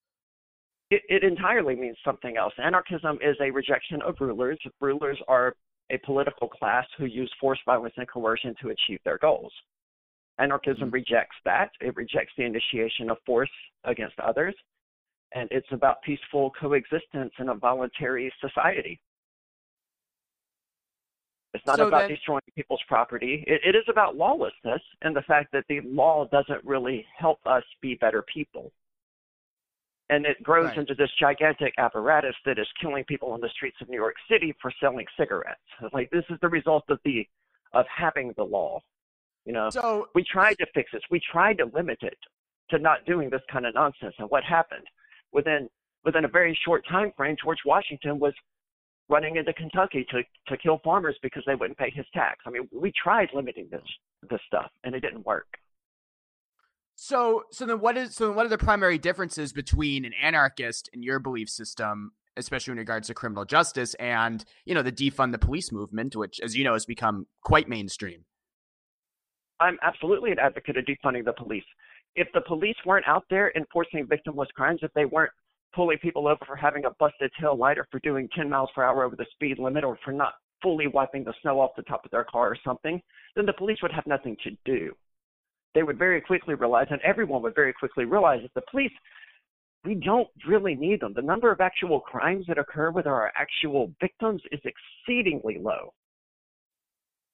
it, 0.90 1.02
it 1.08 1.24
entirely 1.24 1.74
means 1.74 1.96
something 2.04 2.36
else. 2.36 2.54
Anarchism 2.62 3.18
is 3.20 3.36
a 3.40 3.50
rejection 3.50 4.00
of 4.02 4.14
rulers. 4.20 4.58
Rulers 4.80 5.18
are 5.26 5.54
a 5.90 5.98
political 5.98 6.48
class 6.48 6.86
who 6.98 7.06
use 7.06 7.32
force, 7.40 7.58
violence, 7.64 7.94
and 7.96 8.08
coercion 8.08 8.54
to 8.62 8.70
achieve 8.70 9.00
their 9.04 9.18
goals. 9.18 9.52
Anarchism 10.38 10.84
mm-hmm. 10.84 10.94
rejects 10.94 11.36
that. 11.44 11.70
It 11.80 11.96
rejects 11.96 12.32
the 12.36 12.44
initiation 12.44 13.10
of 13.10 13.18
force 13.24 13.50
against 13.84 14.18
others. 14.20 14.54
And 15.34 15.48
it's 15.50 15.66
about 15.70 16.02
peaceful 16.02 16.52
coexistence 16.58 17.32
in 17.38 17.48
a 17.48 17.54
voluntary 17.54 18.32
society. 18.40 19.00
It's 21.52 21.64
not 21.66 21.78
so 21.78 21.88
about 21.88 22.02
then, 22.02 22.10
destroying 22.10 22.42
people's 22.54 22.82
property. 22.86 23.42
It, 23.46 23.60
it 23.64 23.76
is 23.76 23.84
about 23.88 24.16
lawlessness 24.16 24.82
and 25.02 25.16
the 25.16 25.22
fact 25.22 25.52
that 25.52 25.64
the 25.68 25.80
law 25.82 26.28
doesn't 26.30 26.64
really 26.64 27.04
help 27.18 27.38
us 27.46 27.64
be 27.80 27.94
better 27.94 28.22
people 28.22 28.72
and 30.08 30.24
it 30.24 30.42
grows 30.42 30.66
right. 30.66 30.78
into 30.78 30.94
this 30.94 31.10
gigantic 31.18 31.74
apparatus 31.78 32.34
that 32.44 32.58
is 32.58 32.66
killing 32.80 33.04
people 33.04 33.30
on 33.32 33.40
the 33.40 33.48
streets 33.48 33.76
of 33.80 33.88
New 33.88 33.96
York 33.96 34.14
City 34.30 34.54
for 34.62 34.72
selling 34.80 35.06
cigarettes. 35.18 35.60
Like 35.92 36.10
this 36.10 36.24
is 36.30 36.38
the 36.42 36.48
result 36.48 36.84
of 36.88 36.98
the 37.04 37.26
of 37.72 37.84
having 37.94 38.32
the 38.36 38.44
law. 38.44 38.80
You 39.46 39.52
know, 39.52 39.70
so 39.70 40.08
we 40.14 40.24
tried 40.24 40.58
to 40.58 40.66
fix 40.74 40.90
this. 40.92 41.02
We 41.08 41.20
tried 41.20 41.58
to 41.58 41.66
limit 41.72 41.98
it 42.02 42.18
to 42.70 42.78
not 42.80 43.06
doing 43.06 43.30
this 43.30 43.42
kind 43.50 43.64
of 43.64 43.74
nonsense. 43.74 44.14
And 44.18 44.28
what 44.28 44.42
happened? 44.42 44.84
Within 45.32 45.68
within 46.04 46.24
a 46.24 46.28
very 46.28 46.58
short 46.64 46.84
time 46.90 47.12
frame, 47.16 47.36
George 47.42 47.60
Washington 47.64 48.18
was 48.18 48.34
running 49.08 49.36
into 49.36 49.52
Kentucky 49.52 50.04
to 50.10 50.22
to 50.48 50.56
kill 50.56 50.80
farmers 50.82 51.16
because 51.22 51.44
they 51.46 51.54
wouldn't 51.54 51.78
pay 51.78 51.90
his 51.90 52.06
tax. 52.12 52.40
I 52.44 52.50
mean, 52.50 52.68
we 52.72 52.92
tried 53.00 53.28
limiting 53.32 53.68
this 53.70 53.82
this 54.28 54.40
stuff, 54.48 54.70
and 54.82 54.96
it 54.96 55.00
didn't 55.00 55.24
work. 55.24 55.46
So, 56.96 57.44
so 57.52 57.66
then 57.66 57.78
what 57.78 57.96
is 57.96 58.16
so 58.16 58.32
what 58.32 58.46
are 58.46 58.48
the 58.48 58.58
primary 58.58 58.98
differences 58.98 59.52
between 59.52 60.04
an 60.04 60.12
anarchist 60.20 60.90
and 60.92 61.04
your 61.04 61.20
belief 61.20 61.48
system, 61.48 62.12
especially 62.36 62.72
in 62.72 62.78
regards 62.78 63.06
to 63.08 63.14
criminal 63.14 63.44
justice 63.44 63.94
and 63.94 64.44
you 64.64 64.74
know 64.74 64.82
the 64.82 64.90
defund 64.90 65.30
the 65.30 65.38
police 65.38 65.70
movement, 65.70 66.16
which, 66.16 66.40
as 66.40 66.56
you 66.56 66.64
know, 66.64 66.72
has 66.72 66.84
become 66.84 67.28
quite 67.44 67.68
mainstream? 67.68 68.24
I'm 69.60 69.78
absolutely 69.82 70.32
an 70.32 70.38
advocate 70.38 70.76
of 70.76 70.84
defunding 70.84 71.24
the 71.24 71.32
police. 71.32 71.64
If 72.14 72.28
the 72.34 72.40
police 72.40 72.76
weren't 72.84 73.06
out 73.08 73.24
there 73.30 73.52
enforcing 73.56 74.06
victimless 74.06 74.48
crimes, 74.54 74.80
if 74.82 74.92
they 74.94 75.04
weren't 75.04 75.32
pulling 75.74 75.98
people 75.98 76.28
over 76.28 76.44
for 76.46 76.56
having 76.56 76.84
a 76.84 76.90
busted 76.98 77.30
tail 77.40 77.56
light 77.56 77.78
or 77.78 77.86
for 77.90 78.00
doing 78.00 78.28
10 78.34 78.48
miles 78.48 78.70
per 78.74 78.82
hour 78.82 79.04
over 79.04 79.16
the 79.16 79.26
speed 79.32 79.58
limit 79.58 79.84
or 79.84 79.98
for 80.04 80.12
not 80.12 80.34
fully 80.62 80.86
wiping 80.86 81.24
the 81.24 81.34
snow 81.42 81.60
off 81.60 81.72
the 81.76 81.82
top 81.82 82.04
of 82.04 82.10
their 82.10 82.24
car 82.24 82.48
or 82.48 82.56
something, 82.64 83.00
then 83.34 83.44
the 83.44 83.52
police 83.52 83.78
would 83.82 83.92
have 83.92 84.06
nothing 84.06 84.36
to 84.42 84.50
do 84.64 84.94
they 85.76 85.82
would 85.82 85.98
very 85.98 86.22
quickly 86.22 86.54
realize, 86.54 86.86
and 86.90 87.00
everyone 87.02 87.42
would 87.42 87.54
very 87.54 87.74
quickly 87.74 88.06
realize 88.06 88.40
that 88.40 88.54
the 88.54 88.62
police, 88.70 88.90
we 89.84 89.94
don't 89.94 90.26
really 90.48 90.74
need 90.74 91.00
them. 91.00 91.12
The 91.14 91.20
number 91.20 91.52
of 91.52 91.60
actual 91.60 92.00
crimes 92.00 92.46
that 92.48 92.56
occur 92.56 92.90
with 92.90 93.06
our 93.06 93.30
actual 93.36 93.92
victims 94.00 94.40
is 94.50 94.60
exceedingly 94.64 95.58
low. 95.58 95.92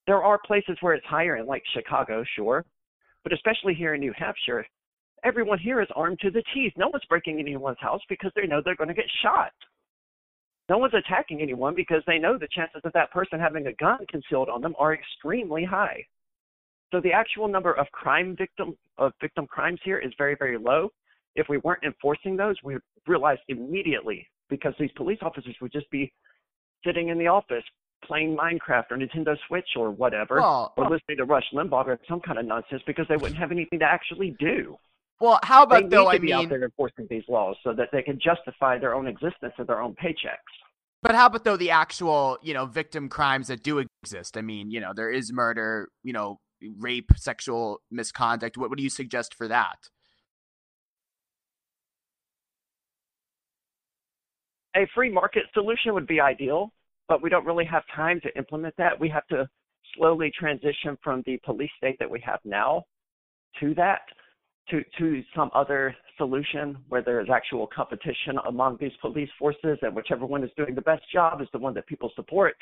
There 0.07 0.23
are 0.23 0.39
places 0.45 0.77
where 0.81 0.95
it's 0.95 1.07
higher, 1.07 1.37
in 1.37 1.47
like 1.47 1.63
Chicago, 1.73 2.25
sure, 2.35 2.65
but 3.23 3.33
especially 3.33 3.75
here 3.75 3.95
in 3.95 4.01
New 4.01 4.13
Hampshire, 4.17 4.67
everyone 5.25 5.59
here 5.59 5.81
is 5.81 5.89
armed 5.95 6.19
to 6.21 6.31
the 6.31 6.43
teeth. 6.53 6.73
No 6.77 6.89
one's 6.89 7.05
breaking 7.09 7.39
anyone's 7.39 7.79
house 7.81 8.01
because 8.09 8.33
they 8.35 8.47
know 8.47 8.61
they're 8.65 8.77
going 8.77 8.89
to 8.89 8.95
get 8.95 9.05
shot. 9.23 9.53
No 10.69 10.79
one's 10.79 10.95
attacking 10.95 11.41
anyone 11.41 11.75
because 11.75 12.03
they 12.07 12.19
know 12.19 12.39
the 12.39 12.49
chances 12.49 12.81
of 12.85 12.93
that 12.95 13.11
person 13.11 13.39
having 13.39 13.67
a 13.67 13.73
gun 13.75 13.99
concealed 14.09 14.49
on 14.49 14.61
them 14.61 14.75
are 14.79 14.95
extremely 14.95 15.65
high. 15.65 16.05
So 16.93 17.01
the 17.01 17.13
actual 17.13 17.49
number 17.49 17.73
of 17.73 17.87
crime 17.93 18.37
victim 18.37 18.77
of 18.99 19.13
victim 19.21 19.47
crimes 19.47 19.81
here 19.85 19.99
is 19.99 20.13
very, 20.19 20.37
very 20.39 20.59
low. 20.59 20.91
If 21.35 21.49
we 21.49 21.59
weren't 21.59 21.85
enforcing 21.85 22.37
those, 22.37 22.57
we 22.63 22.75
would 22.75 22.83
realize 23.07 23.39
immediately 23.49 24.27
because 24.51 24.75
these 24.79 24.91
police 24.97 25.19
officers 25.23 25.57
would 25.61 25.73
just 25.73 25.91
be 25.91 26.13
sitting 26.85 27.09
in 27.09 27.19
the 27.19 27.29
office 27.29 27.65
playing 28.07 28.37
Minecraft 28.37 28.91
or 28.91 28.97
Nintendo 28.97 29.37
Switch 29.47 29.69
or 29.77 29.91
whatever, 29.91 30.37
well, 30.37 30.73
or 30.77 30.87
oh. 30.87 30.89
listening 30.91 31.19
to 31.19 31.25
Rush 31.25 31.45
Limbaugh 31.55 31.87
or 31.87 31.99
some 32.09 32.21
kind 32.21 32.39
of 32.39 32.47
nonsense 32.47 32.83
because 32.87 33.07
they 33.09 33.17
wouldn't 33.17 33.39
have 33.39 33.53
anything 33.53 33.79
to 33.81 33.85
actually 33.85 34.37
do. 34.39 34.77
Well, 35.21 35.39
how 35.43 35.63
about 35.63 35.89
they 35.89 35.97
though? 35.97 36.11
Need 36.11 36.17
I 36.17 36.19
mean, 36.19 36.33
out 36.33 36.49
there 36.49 36.65
enforcing 36.65 37.07
these 37.09 37.23
laws 37.29 37.57
so 37.63 37.73
that 37.75 37.89
they 37.93 38.03
can 38.03 38.19
justify 38.19 38.79
their 38.79 38.95
own 38.95 39.07
existence 39.07 39.55
and 39.57 39.67
their 39.67 39.81
own 39.81 39.95
paychecks. 39.95 40.53
But 41.03 41.15
how 41.15 41.27
about 41.27 41.45
though 41.45 41.57
the 41.57 41.71
actual, 41.71 42.39
you 42.43 42.55
know, 42.55 42.67
victim 42.67 43.09
crimes 43.09 43.49
that 43.49 43.63
do 43.63 43.85
exist? 44.03 44.37
I 44.37 44.41
mean, 44.41 44.71
you 44.71 44.81
know, 44.81 44.93
there 44.95 45.11
is 45.11 45.33
murder, 45.33 45.89
you 46.03 46.13
know, 46.13 46.39
rape, 46.79 47.11
sexual 47.17 47.81
misconduct. 47.91 48.57
What, 48.57 48.71
what 48.71 48.79
do 48.79 48.85
you 48.85 48.91
suggest 48.91 49.35
for 49.35 49.49
that? 49.49 49.79
A 54.75 54.87
free 54.95 55.11
market 55.13 55.43
solution 55.53 55.93
would 55.93 56.07
be 56.07 56.21
ideal, 56.21 56.73
but 57.12 57.23
we 57.23 57.28
don't 57.28 57.45
really 57.45 57.66
have 57.66 57.83
time 57.95 58.19
to 58.23 58.35
implement 58.38 58.75
that. 58.78 58.99
We 58.99 59.07
have 59.11 59.26
to 59.26 59.47
slowly 59.95 60.33
transition 60.35 60.97
from 61.04 61.23
the 61.26 61.38
police 61.45 61.69
state 61.76 61.99
that 61.99 62.11
we 62.11 62.23
have 62.25 62.40
now 62.42 62.85
to 63.61 63.75
that, 63.75 64.00
to, 64.71 64.81
to 64.97 65.23
some 65.37 65.50
other 65.54 65.95
solution 66.16 66.78
where 66.88 67.02
there 67.02 67.21
is 67.21 67.28
actual 67.31 67.66
competition 67.66 68.38
among 68.49 68.78
these 68.81 68.92
police 69.02 69.28
forces 69.38 69.76
and 69.83 69.95
whichever 69.95 70.25
one 70.25 70.42
is 70.42 70.49
doing 70.57 70.75
the 70.75 70.81
best 70.81 71.02
job 71.12 71.42
is 71.42 71.49
the 71.52 71.59
one 71.59 71.75
that 71.75 71.87
people 71.87 72.11
support. 72.16 72.54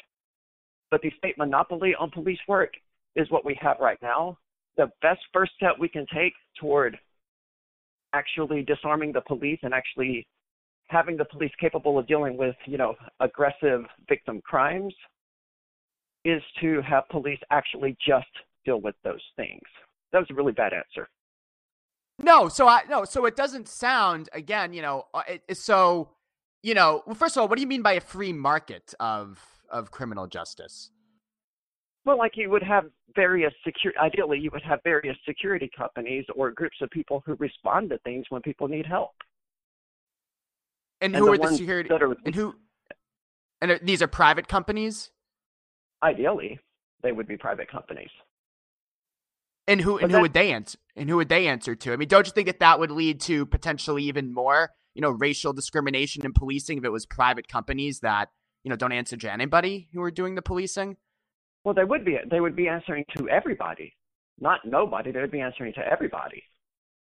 But 0.90 1.00
the 1.02 1.12
state 1.16 1.38
monopoly 1.38 1.94
on 1.94 2.10
police 2.10 2.40
work 2.48 2.72
is 3.14 3.30
what 3.30 3.44
we 3.44 3.56
have 3.62 3.76
right 3.78 3.98
now. 4.02 4.36
The 4.76 4.90
best 5.00 5.20
first 5.32 5.52
step 5.54 5.76
we 5.78 5.88
can 5.88 6.06
take 6.12 6.32
toward 6.58 6.98
actually 8.14 8.62
disarming 8.62 9.12
the 9.12 9.20
police 9.20 9.60
and 9.62 9.72
actually 9.72 10.26
having 10.90 11.16
the 11.16 11.24
police 11.24 11.52
capable 11.60 11.98
of 11.98 12.06
dealing 12.06 12.36
with, 12.36 12.56
you 12.66 12.76
know, 12.76 12.94
aggressive 13.20 13.82
victim 14.08 14.40
crimes 14.42 14.94
is 16.24 16.42
to 16.60 16.82
have 16.82 17.08
police 17.10 17.38
actually 17.50 17.96
just 18.06 18.26
deal 18.64 18.80
with 18.80 18.94
those 19.04 19.22
things. 19.36 19.62
That 20.12 20.18
was 20.18 20.28
a 20.30 20.34
really 20.34 20.52
bad 20.52 20.72
answer. 20.72 21.08
No, 22.18 22.48
so 22.48 22.68
I 22.68 22.82
no, 22.90 23.04
so 23.04 23.24
it 23.24 23.36
doesn't 23.36 23.68
sound 23.68 24.28
again, 24.34 24.74
you 24.74 24.82
know, 24.82 25.06
uh, 25.14 25.22
it, 25.28 25.56
so 25.56 26.10
you 26.62 26.74
know, 26.74 27.02
well, 27.06 27.14
first 27.14 27.36
of 27.36 27.40
all, 27.40 27.48
what 27.48 27.56
do 27.56 27.62
you 27.62 27.68
mean 27.68 27.82
by 27.82 27.92
a 27.92 28.00
free 28.00 28.32
market 28.32 28.92
of 29.00 29.42
of 29.70 29.90
criminal 29.90 30.26
justice? 30.26 30.90
Well, 32.04 32.18
like 32.18 32.32
you 32.34 32.50
would 32.50 32.62
have 32.62 32.84
various 33.14 33.52
secure. 33.64 33.92
Ideally, 33.98 34.38
you 34.38 34.50
would 34.52 34.62
have 34.62 34.80
various 34.84 35.16
security 35.26 35.70
companies 35.76 36.26
or 36.34 36.50
groups 36.50 36.76
of 36.82 36.90
people 36.90 37.22
who 37.24 37.34
respond 37.36 37.90
to 37.90 37.98
things 37.98 38.26
when 38.28 38.42
people 38.42 38.68
need 38.68 38.86
help. 38.86 39.12
And, 41.00 41.14
and 41.14 41.24
who 41.24 41.36
the 41.36 41.42
are 41.42 41.50
the 41.50 41.56
security? 41.56 41.90
Are, 41.90 42.16
and 42.24 42.34
who? 42.34 42.54
And 43.60 43.72
are, 43.72 43.78
these 43.82 44.02
are 44.02 44.06
private 44.06 44.48
companies. 44.48 45.10
Ideally, 46.02 46.58
they 47.02 47.12
would 47.12 47.26
be 47.26 47.36
private 47.36 47.70
companies. 47.70 48.10
And 49.66 49.80
who? 49.80 49.98
and 49.98 50.10
who 50.10 50.20
would 50.20 50.32
they 50.32 50.52
answer? 50.52 50.78
And 50.96 51.08
who 51.08 51.16
would 51.16 51.28
they 51.28 51.46
answer 51.46 51.74
to? 51.74 51.92
I 51.92 51.96
mean, 51.96 52.08
don't 52.08 52.26
you 52.26 52.32
think 52.32 52.46
that 52.46 52.60
that 52.60 52.80
would 52.80 52.90
lead 52.90 53.20
to 53.22 53.46
potentially 53.46 54.02
even 54.04 54.34
more, 54.34 54.70
you 54.94 55.00
know, 55.00 55.10
racial 55.10 55.52
discrimination 55.52 56.24
in 56.24 56.32
policing 56.32 56.78
if 56.78 56.84
it 56.84 56.90
was 56.90 57.06
private 57.06 57.48
companies 57.48 58.00
that 58.00 58.30
you 58.64 58.70
know 58.70 58.76
don't 58.76 58.92
answer 58.92 59.16
to 59.16 59.32
anybody 59.32 59.88
who 59.92 60.02
are 60.02 60.10
doing 60.10 60.34
the 60.34 60.42
policing? 60.42 60.96
Well, 61.64 61.74
they 61.74 61.84
would 61.84 62.04
be. 62.04 62.18
They 62.30 62.40
would 62.40 62.56
be 62.56 62.68
answering 62.68 63.04
to 63.16 63.28
everybody, 63.28 63.94
not 64.38 64.60
nobody. 64.64 65.12
They 65.12 65.20
would 65.20 65.30
be 65.30 65.40
answering 65.40 65.72
to 65.74 65.86
everybody. 65.86 66.42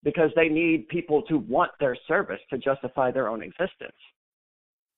Because 0.02 0.30
they 0.36 0.48
need 0.48 0.88
people 0.88 1.22
to 1.22 1.38
want 1.38 1.70
their 1.80 1.96
service 2.08 2.40
to 2.50 2.58
justify 2.58 3.10
their 3.10 3.28
own 3.28 3.42
existence. 3.42 3.96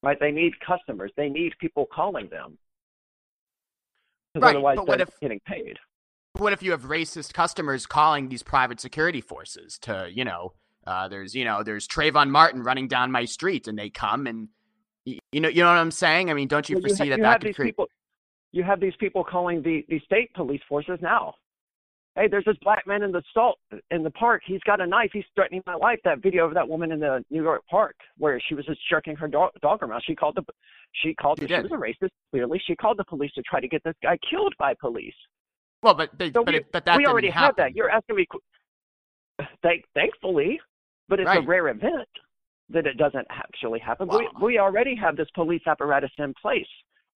Right? 0.03 0.19
They 0.19 0.31
need 0.33 0.53
customers. 0.67 1.13
They 1.17 1.29
need 1.29 1.53
people 1.61 1.87
calling 1.93 2.29
them. 2.29 2.59
Right, 4.35 4.51
otherwise 4.51 4.77
but 4.77 4.89
what 4.89 4.99
they're 4.99 5.07
if- 5.09 5.21
getting 5.21 5.41
paid. 5.47 5.79
what 6.39 6.53
if 6.53 6.63
you 6.63 6.71
have 6.71 6.83
racist 6.83 7.35
customers 7.35 7.87
calling 7.87 8.29
these 8.29 8.43
private 8.43 8.81
security 8.81 9.21
forces 9.21 9.79
to, 9.83 10.09
you 10.13 10.25
know, 10.25 10.55
uh, 10.87 11.07
there's, 11.09 11.35
you 11.35 11.45
know, 11.45 11.63
there's 11.63 11.87
Trayvon 11.87 12.31
Martin 12.31 12.63
running 12.63 12.89
down 12.89 13.13
my 13.13 13.25
street, 13.25 13.69
and 13.69 13.79
they 13.79 13.91
come 13.91 14.27
and, 14.27 14.49
you 15.05 15.19
know, 15.35 15.49
you 15.49 15.63
know 15.63 15.69
what 15.69 15.77
I'm 15.79 15.91
saying? 15.91 16.31
I 16.31 16.35
mean, 16.35 16.49
don't 16.49 16.69
you 16.69 16.77
Well, 16.77 16.83
foresee 16.83 17.05
ha- 17.05 17.11
that 17.11 17.17
you 17.19 17.23
that 17.23 17.29
have 17.33 17.41
could 17.41 17.49
these 17.49 17.57
create? 17.57 17.69
people 17.69 17.89
you 18.53 18.63
have 18.63 18.81
these 18.81 18.95
people 18.99 19.25
calling 19.25 19.63
the, 19.63 19.85
the 19.89 19.99
state 20.01 20.33
police 20.35 20.61
forces 20.69 20.99
now. 21.01 21.35
Hey, 22.15 22.29
there's 22.29 22.45
this 22.45 22.57
black 22.63 22.87
man 22.87 23.03
in 23.03 23.11
the 23.11 23.23
salt 23.33 23.59
in 23.91 24.03
the 24.03 24.11
park. 24.11 24.43
He's 24.45 24.61
got 24.67 24.83
a 24.83 24.87
knife. 24.87 25.11
He's 25.15 25.25
threatening 25.35 25.63
my 25.67 25.75
life. 25.75 25.99
That 26.05 26.23
video 26.23 26.47
of 26.47 26.53
that 26.55 26.69
woman 26.69 26.93
in 26.93 27.01
the 27.01 27.25
New 27.31 27.43
York 27.43 27.63
park 27.71 27.97
where 28.19 28.39
she 28.49 28.55
was 28.55 28.67
just 28.67 28.81
jerking 28.91 29.17
her 29.17 29.29
dog, 29.29 29.53
dog 29.63 29.83
around. 29.83 30.03
She 30.07 30.15
called 30.15 30.37
the 30.37 30.45
she 31.03 31.15
called 31.15 31.39
She 31.41 31.47
she 31.47 31.55
was 31.55 31.73
a 31.73 31.75
racist. 31.77 32.11
Clearly, 32.31 32.61
she 32.67 32.77
called 32.77 32.99
the 32.99 33.05
police 33.05 33.33
to 33.33 33.43
try 33.43 33.61
to 33.61 33.69
get 33.69 33.83
this 33.83 33.95
guy 34.03 34.19
killed 34.31 34.55
by 34.59 34.75
police. 34.75 35.15
Well, 35.83 35.95
but 35.95 36.11
they, 36.19 36.31
So 36.33 36.45
but, 36.45 36.53
we, 36.53 36.59
it, 36.59 36.67
but 36.71 36.85
that 36.85 36.99
we 36.99 37.07
already 37.07 37.31
happen. 37.31 37.47
have 37.47 37.57
that. 37.57 37.75
You're 37.75 37.91
asking 37.91 38.17
me. 38.17 38.27
Thank, 39.63 39.85
thankfully, 39.95 40.61
but 41.09 41.19
it's 41.19 41.27
Right. 41.27 41.43
a 41.43 41.47
rare 41.47 41.69
event 41.69 42.09
that 42.69 42.87
it 42.87 42.99
doesn't 42.99 43.27
actually 43.31 43.81
happen. 43.81 44.07
Wow. 44.07 44.19
We, 44.19 44.29
we 44.47 44.59
already 44.59 44.95
have 44.97 45.17
this 45.17 45.29
police 45.35 45.63
apparatus 45.67 46.11
in 46.19 46.35
place 46.41 46.67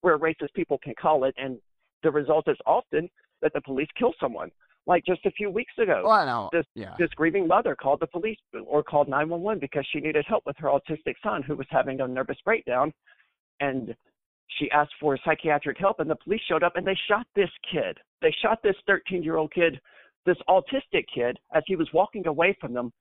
where 0.00 0.18
racist 0.18 0.52
people 0.54 0.78
can 0.82 0.94
call 1.00 1.24
it, 1.24 1.34
and 1.36 1.58
the 2.02 2.10
result 2.10 2.48
is 2.48 2.56
often 2.64 3.08
that 3.42 3.52
the 3.52 3.60
police 3.60 3.88
kill 3.98 4.14
someone. 4.18 4.50
Like 4.86 5.04
just 5.04 5.24
a 5.26 5.30
few 5.32 5.50
weeks 5.50 5.72
ago, 5.78 6.02
Well, 6.04 6.26
no, 6.26 6.48
this 6.52 6.66
yeah. 6.74 6.94
this 6.98 7.10
grieving 7.16 7.48
mother 7.48 7.74
called 7.74 8.00
the 8.00 8.06
police 8.06 8.38
or 8.64 8.82
called 8.82 9.08
911 9.08 9.58
because 9.60 9.84
she 9.92 9.98
needed 10.00 10.24
help 10.28 10.44
with 10.46 10.56
her 10.58 10.68
autistic 10.68 11.14
son 11.22 11.42
who 11.42 11.56
was 11.56 11.66
having 11.70 12.00
a 12.00 12.06
nervous 12.08 12.38
breakdown 12.44 12.92
and 13.60 13.94
she 14.58 14.70
asked 14.70 14.92
for 15.00 15.18
psychiatric 15.24 15.76
help 15.78 15.98
and 15.98 16.08
the 16.08 16.16
police 16.16 16.40
showed 16.48 16.62
up 16.62 16.76
and 16.76 16.86
they 16.86 16.96
shot 17.08 17.26
this 17.34 17.50
kid 17.72 17.98
they 18.22 18.34
shot 18.42 18.58
this 18.62 18.76
13 18.86 19.22
year 19.24 19.36
old 19.36 19.52
kid 19.52 19.80
this 20.24 20.36
autistic 20.48 21.04
kid 21.12 21.36
as 21.52 21.64
he 21.66 21.74
was 21.74 21.88
walking 21.92 22.26
away 22.28 22.56
from 22.60 22.72
them 22.72 22.92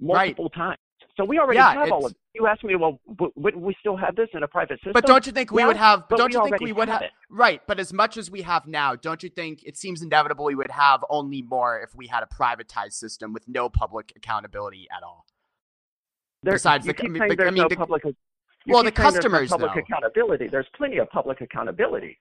Right. 0.00 0.36
multiple 0.36 0.48
times 0.50 0.78
so 1.16 1.24
we 1.24 1.38
already 1.38 1.58
Yeah, 1.58 1.74
have 1.74 1.92
all 1.92 2.06
of 2.06 2.14
you 2.34 2.46
asked 2.46 2.64
me 2.64 2.74
well 2.76 3.00
w- 3.08 3.32
wouldn't 3.36 3.62
we 3.62 3.74
still 3.80 3.96
have 3.96 4.16
this 4.16 4.28
in 4.34 4.42
a 4.42 4.48
private 4.48 4.78
system 4.78 4.92
But 4.92 5.06
don't 5.06 5.24
you 5.26 5.32
think 5.32 5.50
we 5.52 5.62
Yeah, 5.62 5.68
would 5.68 5.76
have? 5.76 6.08
Don't 6.08 6.32
you 6.32 6.42
think 6.44 6.60
we 6.60 6.72
would 6.72 6.88
have 6.88 7.02
have? 7.02 7.10
Right. 7.30 7.60
But 7.66 7.78
as 7.78 7.92
much 7.92 8.16
as 8.16 8.30
we 8.30 8.42
have 8.42 8.66
now, 8.66 8.96
don't 8.96 9.22
you 9.22 9.28
think 9.28 9.62
it 9.64 9.76
seems 9.76 10.02
inevitable 10.02 10.44
we 10.46 10.54
would 10.54 10.70
have 10.70 11.04
only 11.10 11.42
more 11.42 11.80
if 11.80 11.94
we 11.94 12.06
had 12.08 12.22
a 12.22 12.26
privatized 12.26 12.94
system 12.94 13.32
with 13.32 13.46
no 13.48 13.68
public 13.68 14.12
accountability 14.16 14.86
at 14.96 15.02
all? 15.02 15.26
There- 16.42 16.54
besides 16.54 16.86
you 16.86 16.92
the- 16.92 16.98
I 16.98 17.02
keep 17.02 17.10
mean, 17.12 17.20
saying 17.20 17.40
I 17.40 17.44
mean, 17.50 17.54
no 17.62 17.68
the- 17.68 17.76
public 17.76 18.04
Well, 18.04 18.14
the 18.66 18.72
saying 18.72 18.84
no 18.84 18.90
customers, 19.12 19.50
public 19.50 19.72
though. 19.74 19.80
accountability 19.80 20.48
there's 20.48 20.68
plenty 20.76 20.98
of 20.98 21.08
public 21.10 21.40
accountability 21.40 22.18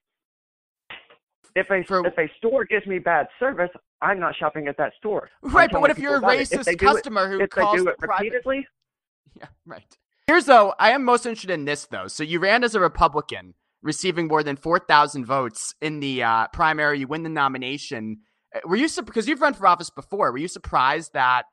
if 1.56 1.70
a 1.72 1.84
For- 1.84 2.06
if 2.08 2.18
a 2.18 2.28
store 2.38 2.66
gives 2.66 2.86
me 2.88 3.00
bad 3.00 3.28
service 3.40 3.70
i'm 4.02 4.20
not 4.20 4.36
shopping 4.36 4.68
at 4.68 4.76
that 4.78 4.94
store 4.98 5.30
Right. 5.42 5.70
But 5.72 5.82
what 5.82 5.92
if 5.92 6.00
you're 6.00 6.16
a 6.16 6.20
people 6.20 6.30
it. 6.32 6.42
If 6.42 6.50
racist 6.62 6.64
they 6.66 6.72
it- 6.74 6.80
customer 6.80 7.28
who 7.30 7.40
if 7.42 7.50
they 7.52 7.62
calls 7.62 7.78
do 7.78 7.84
the 7.86 7.92
it 7.92 7.98
private? 8.00 8.24
repeatedly 8.24 8.68
Yeah. 9.40 9.48
Right. 9.66 9.98
Here's 10.28 10.46
though. 10.46 10.74
I 10.80 10.92
am 10.92 11.04
most 11.04 11.26
interested 11.26 11.52
in 11.52 11.66
this 11.66 11.86
though. 11.86 12.08
So 12.08 12.24
you 12.24 12.40
ran 12.40 12.64
as 12.64 12.76
a 12.76 12.80
Republican, 12.80 13.54
receiving 13.82 14.28
more 14.28 14.44
than 14.44 14.56
four 14.56 14.80
thousand 14.80 15.26
votes 15.26 15.74
in 15.82 16.00
the 16.00 16.24
uh, 16.24 16.48
primary. 16.54 17.00
You 17.00 17.08
win 17.08 17.24
the 17.24 17.30
nomination. 17.30 18.20
Uh, 18.56 18.60
Were 18.66 18.76
you 18.78 18.88
because 19.06 19.28
you've 19.28 19.42
run 19.42 19.54
for 19.54 19.68
office 19.68 19.90
before? 19.90 20.32
Were 20.32 20.38
you 20.38 20.48
surprised 20.48 21.14
that 21.14 21.44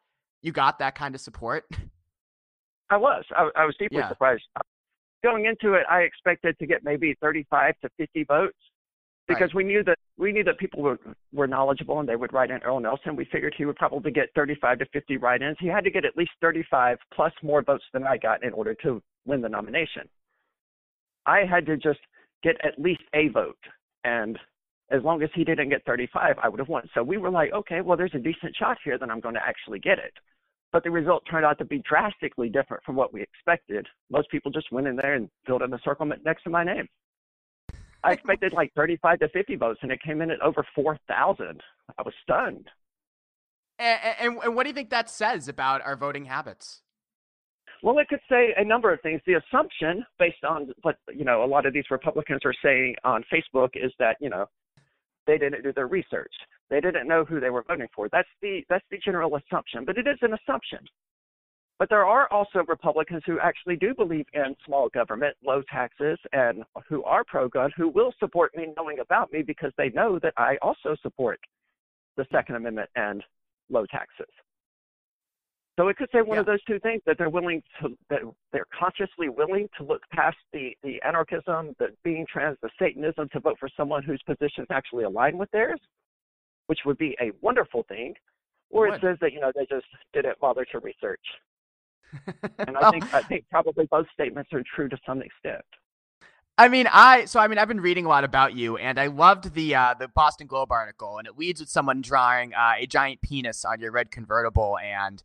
you 0.42 0.52
got 0.52 0.78
that 0.78 0.94
kind 0.94 1.14
of 1.14 1.20
support? 1.20 1.64
i 2.92 2.96
was 2.96 3.24
i, 3.36 3.48
I 3.54 3.64
was 3.66 3.76
deeply 3.78 3.98
Yeah. 3.98 4.08
surprised 4.08 4.42
going 5.22 5.44
into 5.46 5.74
it 5.74 5.84
i 5.88 6.00
expected 6.00 6.58
to 6.58 6.66
get 6.66 6.82
maybe 6.82 7.14
35 7.20 7.74
to 7.82 7.88
50 7.98 8.24
votes 8.24 8.58
because 9.34 9.54
we 9.54 9.64
knew 9.64 9.82
that 9.84 9.96
we 10.18 10.32
knew 10.32 10.44
that 10.44 10.58
people 10.58 10.82
were 10.82 10.98
were 11.32 11.46
knowledgeable 11.46 12.00
and 12.00 12.08
they 12.08 12.16
would 12.16 12.32
write 12.32 12.50
in 12.50 12.58
Earl 12.62 12.80
Nelson. 12.80 13.16
We 13.16 13.26
figured 13.26 13.54
he 13.56 13.64
would 13.64 13.76
probably 13.76 14.10
get 14.10 14.28
35 14.34 14.80
to 14.80 14.86
50 14.92 15.16
write-ins. 15.16 15.56
He 15.60 15.68
had 15.68 15.84
to 15.84 15.90
get 15.90 16.04
at 16.04 16.16
least 16.16 16.32
35 16.40 16.98
plus 17.14 17.32
more 17.42 17.62
votes 17.62 17.84
than 17.92 18.04
I 18.04 18.16
got 18.16 18.42
in 18.44 18.52
order 18.52 18.74
to 18.82 19.02
win 19.24 19.40
the 19.40 19.48
nomination. 19.48 20.08
I 21.26 21.44
had 21.48 21.66
to 21.66 21.76
just 21.76 22.00
get 22.42 22.56
at 22.64 22.78
least 22.78 23.02
a 23.14 23.28
vote, 23.28 23.58
and 24.04 24.38
as 24.90 25.02
long 25.04 25.22
as 25.22 25.30
he 25.34 25.44
didn't 25.44 25.68
get 25.68 25.84
35, 25.84 26.36
I 26.42 26.48
would 26.48 26.58
have 26.58 26.68
won. 26.68 26.88
So 26.94 27.02
we 27.02 27.16
were 27.16 27.30
like, 27.30 27.52
okay, 27.52 27.80
well, 27.80 27.96
there's 27.96 28.14
a 28.14 28.18
decent 28.18 28.56
shot 28.56 28.76
here 28.84 28.98
that 28.98 29.08
I'm 29.08 29.20
going 29.20 29.36
to 29.36 29.46
actually 29.46 29.78
get 29.78 29.98
it. 29.98 30.12
But 30.72 30.84
the 30.84 30.90
result 30.90 31.24
turned 31.30 31.44
out 31.44 31.58
to 31.58 31.64
be 31.64 31.82
drastically 31.88 32.48
different 32.48 32.82
from 32.84 32.96
what 32.96 33.12
we 33.12 33.22
expected. 33.22 33.86
Most 34.10 34.30
people 34.30 34.50
just 34.50 34.70
went 34.72 34.86
in 34.86 34.96
there 34.96 35.14
and 35.14 35.28
filled 35.46 35.62
in 35.62 35.70
the 35.70 35.80
circle 35.84 36.10
next 36.24 36.44
to 36.44 36.50
my 36.50 36.64
name. 36.64 36.88
I 38.02 38.12
expected 38.12 38.52
like 38.52 38.72
35 38.74 39.20
to 39.20 39.28
50 39.28 39.56
votes, 39.56 39.80
and 39.82 39.92
it 39.92 40.00
came 40.02 40.22
in 40.22 40.30
at 40.30 40.40
over 40.40 40.64
4,000. 40.74 41.60
I 41.98 42.02
was 42.02 42.14
stunned. 42.22 42.68
And, 43.78 43.98
and, 44.20 44.38
and 44.44 44.54
what 44.54 44.64
do 44.64 44.70
you 44.70 44.74
think 44.74 44.90
that 44.90 45.10
says 45.10 45.48
about 45.48 45.82
our 45.82 45.96
voting 45.96 46.26
habits? 46.26 46.82
Well, 47.82 47.98
it 47.98 48.08
could 48.08 48.20
say 48.28 48.52
a 48.56 48.64
number 48.64 48.92
of 48.92 49.00
things. 49.00 49.20
The 49.26 49.34
assumption, 49.34 50.04
based 50.18 50.44
on 50.44 50.70
what 50.82 50.96
you 51.14 51.24
know, 51.24 51.44
a 51.44 51.46
lot 51.46 51.64
of 51.64 51.72
these 51.72 51.90
Republicans 51.90 52.42
are 52.44 52.54
saying 52.62 52.94
on 53.04 53.24
Facebook, 53.32 53.70
is 53.74 53.90
that 53.98 54.16
you 54.20 54.28
know 54.28 54.46
they 55.26 55.38
didn't 55.38 55.62
do 55.62 55.72
their 55.72 55.86
research. 55.86 56.32
They 56.68 56.80
didn't 56.80 57.08
know 57.08 57.24
who 57.24 57.40
they 57.40 57.50
were 57.50 57.64
voting 57.66 57.88
for. 57.94 58.08
That's 58.12 58.28
the 58.42 58.62
that's 58.68 58.84
the 58.90 58.98
general 58.98 59.34
assumption, 59.36 59.84
but 59.86 59.96
it 59.96 60.06
is 60.06 60.18
an 60.20 60.34
assumption. 60.34 60.80
But 61.80 61.88
there 61.88 62.04
are 62.04 62.30
also 62.30 62.62
Republicans 62.68 63.22
who 63.24 63.40
actually 63.40 63.76
do 63.76 63.94
believe 63.94 64.26
in 64.34 64.54
small 64.66 64.90
government, 64.90 65.34
low 65.42 65.62
taxes, 65.62 66.18
and 66.34 66.62
who 66.86 67.02
are 67.04 67.24
pro-gun, 67.24 67.70
who 67.74 67.88
will 67.88 68.12
support 68.20 68.54
me 68.54 68.66
knowing 68.76 68.98
about 68.98 69.32
me 69.32 69.40
because 69.40 69.72
they 69.78 69.88
know 69.88 70.18
that 70.18 70.34
I 70.36 70.58
also 70.60 70.94
support 71.00 71.40
the 72.18 72.26
Second 72.30 72.56
Amendment 72.56 72.90
and 72.96 73.24
low 73.70 73.86
taxes. 73.86 74.28
So 75.78 75.88
it 75.88 75.96
could 75.96 76.10
say 76.12 76.20
one 76.20 76.36
of 76.36 76.44
those 76.44 76.62
two 76.64 76.78
things 76.80 77.00
that 77.06 77.16
they're 77.16 77.30
willing 77.30 77.62
to 77.80 77.96
that 78.10 78.20
they're 78.52 78.66
consciously 78.78 79.30
willing 79.30 79.66
to 79.78 79.82
look 79.82 80.02
past 80.12 80.36
the 80.52 80.76
the 80.82 81.00
anarchism, 81.02 81.74
the 81.78 81.94
being 82.04 82.26
trans, 82.30 82.58
the 82.60 82.68
Satanism 82.78 83.30
to 83.32 83.40
vote 83.40 83.56
for 83.58 83.70
someone 83.74 84.02
whose 84.02 84.22
positions 84.26 84.66
actually 84.68 85.04
align 85.04 85.38
with 85.38 85.50
theirs, 85.52 85.80
which 86.66 86.80
would 86.84 86.98
be 86.98 87.16
a 87.22 87.32
wonderful 87.40 87.84
thing. 87.88 88.12
Or 88.68 88.86
it 88.88 89.00
says 89.00 89.16
that 89.22 89.32
you 89.32 89.40
know 89.40 89.50
they 89.54 89.64
just 89.64 89.86
didn't 90.12 90.38
bother 90.40 90.66
to 90.66 90.78
research. 90.80 91.24
And 92.66 92.76
I 92.76 92.90
think 92.90 93.04
I 93.12 93.22
think 93.22 93.44
probably 93.50 93.86
both 93.86 94.06
statements 94.12 94.50
are 94.52 94.62
true 94.74 94.88
to 94.88 94.98
some 95.06 95.22
extent. 95.22 95.64
I 96.58 96.68
mean, 96.68 96.86
I 96.92 97.24
so 97.24 97.40
I 97.40 97.48
mean, 97.48 97.58
I've 97.58 97.68
been 97.68 97.80
reading 97.80 98.04
a 98.04 98.08
lot 98.08 98.24
about 98.24 98.54
you, 98.54 98.76
and 98.76 98.98
I 98.98 99.06
loved 99.06 99.54
the 99.54 99.74
uh, 99.74 99.94
the 99.98 100.08
Boston 100.08 100.46
Globe 100.46 100.70
article, 100.70 101.18
and 101.18 101.26
it 101.26 101.38
leads 101.38 101.60
with 101.60 101.70
someone 101.70 102.02
drawing 102.02 102.52
uh, 102.54 102.74
a 102.78 102.86
giant 102.86 103.22
penis 103.22 103.64
on 103.64 103.80
your 103.80 103.92
red 103.92 104.10
convertible, 104.10 104.76
and 104.78 105.22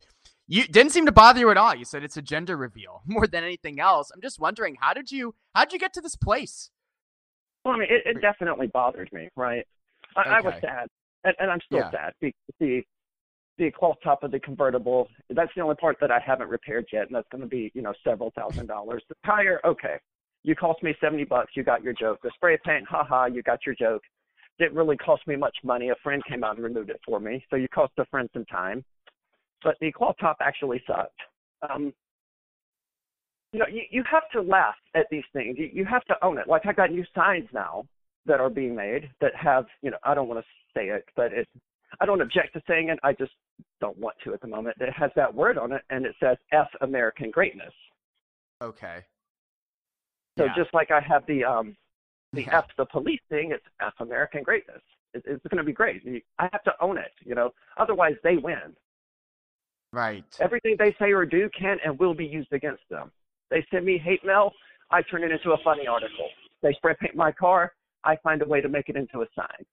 you 0.48 0.66
didn't 0.66 0.92
seem 0.92 1.04
to 1.06 1.12
bother 1.12 1.40
you 1.40 1.50
at 1.50 1.56
all. 1.58 1.74
You 1.74 1.84
said 1.84 2.04
it's 2.04 2.16
a 2.16 2.22
gender 2.22 2.56
reveal 2.56 3.02
more 3.06 3.26
than 3.26 3.44
anything 3.44 3.80
else. 3.80 4.10
I'm 4.14 4.22
just 4.22 4.40
wondering, 4.40 4.76
how 4.80 4.94
did 4.94 5.12
you 5.12 5.34
how 5.54 5.64
did 5.64 5.72
you 5.74 5.78
get 5.78 5.92
to 5.94 6.00
this 6.00 6.16
place? 6.16 6.70
Well, 7.64 7.74
I 7.74 7.78
mean, 7.78 7.88
it, 7.90 8.16
it 8.16 8.22
definitely 8.22 8.68
bothered 8.68 9.12
me, 9.12 9.28
right? 9.36 9.66
I, 10.16 10.36
I 10.36 10.40
was 10.40 10.54
sad, 10.60 10.86
and, 11.24 11.34
and 11.38 11.50
I'm 11.50 11.60
still 11.66 11.80
Yeah. 11.80 11.90
sad. 11.90 12.12
The, 12.20 12.32
the 12.60 12.82
the 13.58 13.70
cloth 13.70 13.96
top 14.02 14.22
of 14.22 14.30
the 14.30 14.40
convertible, 14.40 15.08
that's 15.30 15.50
the 15.56 15.62
only 15.62 15.76
part 15.76 15.96
that 16.00 16.10
I 16.10 16.18
haven't 16.24 16.48
repaired 16.48 16.86
yet, 16.92 17.06
and 17.06 17.14
that's 17.14 17.28
going 17.30 17.42
to 17.42 17.48
be, 17.48 17.70
you 17.74 17.82
know, 17.82 17.94
several 18.04 18.30
thousand 18.36 18.66
dollars. 18.66 19.02
The 19.08 19.14
tire, 19.24 19.60
okay, 19.64 19.96
you 20.42 20.54
cost 20.54 20.82
me 20.82 20.94
seventy 21.00 21.24
bucks, 21.24 21.52
you 21.54 21.62
got 21.62 21.82
your 21.82 21.92
joke. 21.92 22.20
The 22.22 22.30
spray 22.34 22.58
paint, 22.64 22.86
haha, 22.88 23.26
you 23.26 23.42
got 23.42 23.64
your 23.64 23.74
joke. 23.74 24.02
Didn't 24.58 24.76
really 24.76 24.96
cost 24.96 25.26
me 25.26 25.36
much 25.36 25.56
money. 25.64 25.90
A 25.90 25.94
friend 26.02 26.22
came 26.28 26.42
out 26.42 26.56
and 26.56 26.64
removed 26.64 26.90
it 26.90 27.00
for 27.04 27.20
me, 27.20 27.44
so 27.50 27.56
you 27.56 27.68
cost 27.68 27.92
a 27.98 28.06
friend 28.06 28.28
some 28.32 28.44
time. 28.46 28.84
But 29.62 29.76
the 29.80 29.92
cloth 29.92 30.16
top 30.20 30.38
actually 30.40 30.82
sucked. 30.86 31.20
Um, 31.68 31.92
you 33.52 33.58
know, 33.58 33.66
you, 33.70 33.82
you 33.90 34.04
have 34.10 34.28
to 34.32 34.42
laugh 34.42 34.74
at 34.94 35.06
these 35.10 35.24
things. 35.32 35.56
You, 35.58 35.70
you 35.72 35.84
have 35.84 36.04
to 36.04 36.14
own 36.22 36.38
it. 36.38 36.46
Like 36.46 36.66
I 36.66 36.72
got 36.72 36.90
new 36.90 37.04
signs 37.14 37.48
now 37.52 37.86
that 38.26 38.40
are 38.40 38.50
being 38.50 38.74
made 38.74 39.08
that 39.20 39.34
have, 39.34 39.66
you 39.82 39.90
know, 39.90 39.96
I 40.04 40.14
don't 40.14 40.28
want 40.28 40.40
to 40.40 40.46
say 40.78 40.88
it, 40.88 41.04
but 41.16 41.32
it, 41.32 41.48
I 42.00 42.06
don't 42.06 42.20
object 42.20 42.52
to 42.54 42.62
saying 42.68 42.88
it. 42.88 42.98
I 43.02 43.12
just 43.12 43.32
don't 43.80 43.96
want 43.98 44.16
to 44.24 44.34
at 44.34 44.40
the 44.40 44.48
moment. 44.48 44.76
It 44.80 44.92
has 44.92 45.10
that 45.16 45.32
word 45.32 45.58
on 45.58 45.72
it, 45.72 45.82
and 45.90 46.04
it 46.04 46.14
says 46.20 46.36
"F 46.52 46.68
American 46.80 47.30
Greatness." 47.30 47.72
Okay. 48.62 49.04
So 50.38 50.44
Yeah. 50.44 50.54
just 50.54 50.72
like 50.74 50.90
I 50.90 51.00
have 51.00 51.24
the 51.26 51.44
um, 51.44 51.76
the 52.32 52.42
Yeah. 52.42 52.58
F 52.58 52.76
the 52.76 52.86
police 52.86 53.20
thing, 53.28 53.52
it's 53.52 53.64
F 53.80 53.94
American 54.00 54.42
Greatness. 54.42 54.82
It, 55.14 55.22
it's 55.26 55.42
going 55.46 55.58
to 55.58 55.64
be 55.64 55.72
great. 55.72 56.02
I 56.38 56.48
have 56.52 56.62
to 56.64 56.74
own 56.80 56.98
it. 56.98 57.12
You 57.24 57.34
know, 57.34 57.54
otherwise 57.76 58.16
they 58.22 58.36
win. 58.36 58.76
Right. 59.92 60.24
Everything 60.40 60.76
they 60.78 60.94
say 60.98 61.12
or 61.12 61.24
do 61.24 61.48
can 61.58 61.78
and 61.84 61.98
will 61.98 62.14
be 62.14 62.26
used 62.26 62.52
against 62.52 62.82
them. 62.90 63.10
They 63.50 63.64
send 63.70 63.86
me 63.86 63.96
hate 63.96 64.24
mail, 64.24 64.52
I 64.90 65.02
turn 65.02 65.24
it 65.24 65.30
into 65.30 65.52
a 65.52 65.58
funny 65.64 65.86
article. 65.86 66.28
They 66.62 66.72
spray 66.74 66.94
paint 67.00 67.14
my 67.14 67.32
car, 67.32 67.72
I 68.04 68.16
find 68.16 68.42
a 68.42 68.44
way 68.46 68.60
to 68.60 68.68
make 68.68 68.88
it 68.88 68.96
into 68.96 69.22
a 69.22 69.26
sign. 69.34 69.64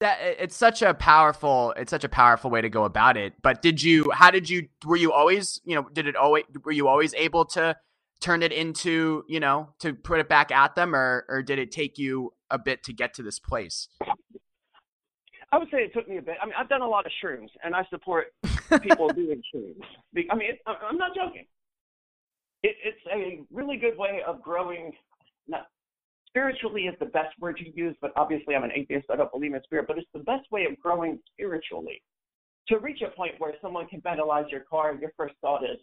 That 0.00 0.18
it's 0.20 0.56
such 0.56 0.82
a 0.82 0.94
powerful 0.94 1.72
it's 1.76 1.90
such 1.90 2.04
a 2.04 2.08
powerful 2.08 2.50
way 2.50 2.60
to 2.60 2.68
go 2.68 2.84
about 2.84 3.16
it 3.16 3.34
but 3.42 3.62
did 3.62 3.82
you 3.82 4.10
how 4.12 4.30
did 4.30 4.48
you 4.48 4.68
were 4.84 4.96
you 4.96 5.12
always 5.12 5.60
you 5.64 5.74
know 5.74 5.88
did 5.92 6.06
it 6.06 6.16
always 6.16 6.44
were 6.64 6.72
you 6.72 6.88
always 6.88 7.14
able 7.14 7.44
to 7.44 7.76
turn 8.20 8.42
it 8.42 8.52
into 8.52 9.24
you 9.28 9.40
know 9.40 9.68
to 9.78 9.94
put 9.94 10.18
it 10.18 10.28
back 10.28 10.50
at 10.50 10.74
them 10.74 10.94
or 10.94 11.24
or 11.28 11.42
did 11.42 11.58
it 11.58 11.70
take 11.70 11.98
you 11.98 12.32
a 12.50 12.58
bit 12.58 12.82
to 12.82 12.92
get 12.92 13.14
to 13.14 13.22
this 13.22 13.38
place 13.38 13.88
I 15.52 15.58
would 15.58 15.68
say 15.70 15.78
it 15.78 15.92
took 15.92 16.08
me 16.08 16.16
a 16.18 16.22
bit. 16.22 16.36
I 16.40 16.46
mean, 16.46 16.54
I've 16.56 16.68
done 16.68 16.82
a 16.82 16.86
lot 16.86 17.06
of 17.06 17.12
shrooms, 17.22 17.48
and 17.64 17.74
I 17.74 17.84
support 17.90 18.26
people 18.82 19.08
doing 19.14 19.42
shrooms. 19.52 19.82
I 20.30 20.36
mean, 20.36 20.48
I'm 20.64 20.96
not 20.96 21.14
joking. 21.14 21.46
It, 22.62 22.76
it's 22.84 23.00
a 23.12 23.42
really 23.52 23.76
good 23.76 23.98
way 23.98 24.20
of 24.24 24.42
growing. 24.42 24.92
Not 25.48 25.66
spiritually 26.30 26.82
is 26.82 26.94
the 27.00 27.06
best 27.06 27.38
word 27.40 27.56
to 27.58 27.76
use, 27.76 27.96
but 28.00 28.12
obviously 28.16 28.54
I'm 28.54 28.64
an 28.64 28.72
atheist. 28.74 29.06
I 29.10 29.16
don't 29.16 29.30
believe 29.32 29.54
in 29.54 29.62
spirit, 29.64 29.86
but 29.86 29.98
it's 29.98 30.08
the 30.14 30.20
best 30.20 30.50
way 30.50 30.64
of 30.64 30.78
growing 30.78 31.18
spiritually. 31.32 32.02
To 32.68 32.78
reach 32.78 33.02
a 33.02 33.14
point 33.14 33.32
where 33.38 33.52
someone 33.60 33.86
can 33.88 34.00
vandalize 34.00 34.50
your 34.50 34.60
car, 34.60 34.90
and 34.90 35.00
your 35.00 35.12
first 35.16 35.34
thought 35.40 35.64
is, 35.64 35.78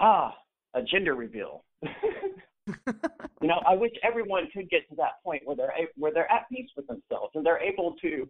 ah, 0.00 0.34
a 0.74 0.82
gender 0.82 1.14
reveal. 1.14 1.64
you 1.82 3.48
know, 3.48 3.60
I 3.68 3.74
wish 3.74 3.92
everyone 4.02 4.48
could 4.52 4.68
get 4.70 4.88
to 4.88 4.96
that 4.96 5.22
point 5.22 5.42
where 5.44 5.56
they're 5.56 5.72
where 5.96 6.12
they're 6.12 6.30
at 6.30 6.48
peace 6.50 6.70
with 6.76 6.86
themselves 6.86 7.32
and 7.34 7.44
they're 7.44 7.62
able 7.62 7.94
to 8.02 8.28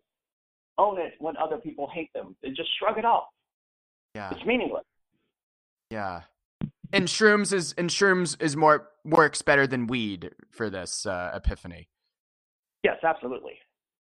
own 0.77 0.99
it 0.99 1.15
when 1.19 1.37
other 1.37 1.57
people 1.57 1.89
hate 1.93 2.13
them. 2.15 2.37
They 2.43 2.51
just 2.51 2.69
shrug 2.79 2.99
it 2.99 3.05
off. 3.05 3.25
Yeah. 4.15 4.33
It's 4.35 4.45
meaningless. 4.45 4.85
Yeah. 5.91 6.23
And 6.95 7.09
shrooms 7.09 7.53
is 7.53 7.75
and 7.77 7.91
shrooms 7.91 8.41
is 8.41 8.57
more 8.57 8.89
works 9.05 9.43
better 9.43 9.67
than 9.67 9.87
weed 9.87 10.31
for 10.51 10.71
this 10.71 11.07
uh, 11.07 11.33
epiphany. 11.35 11.89
Yes, 12.83 12.99
absolutely. 13.03 13.55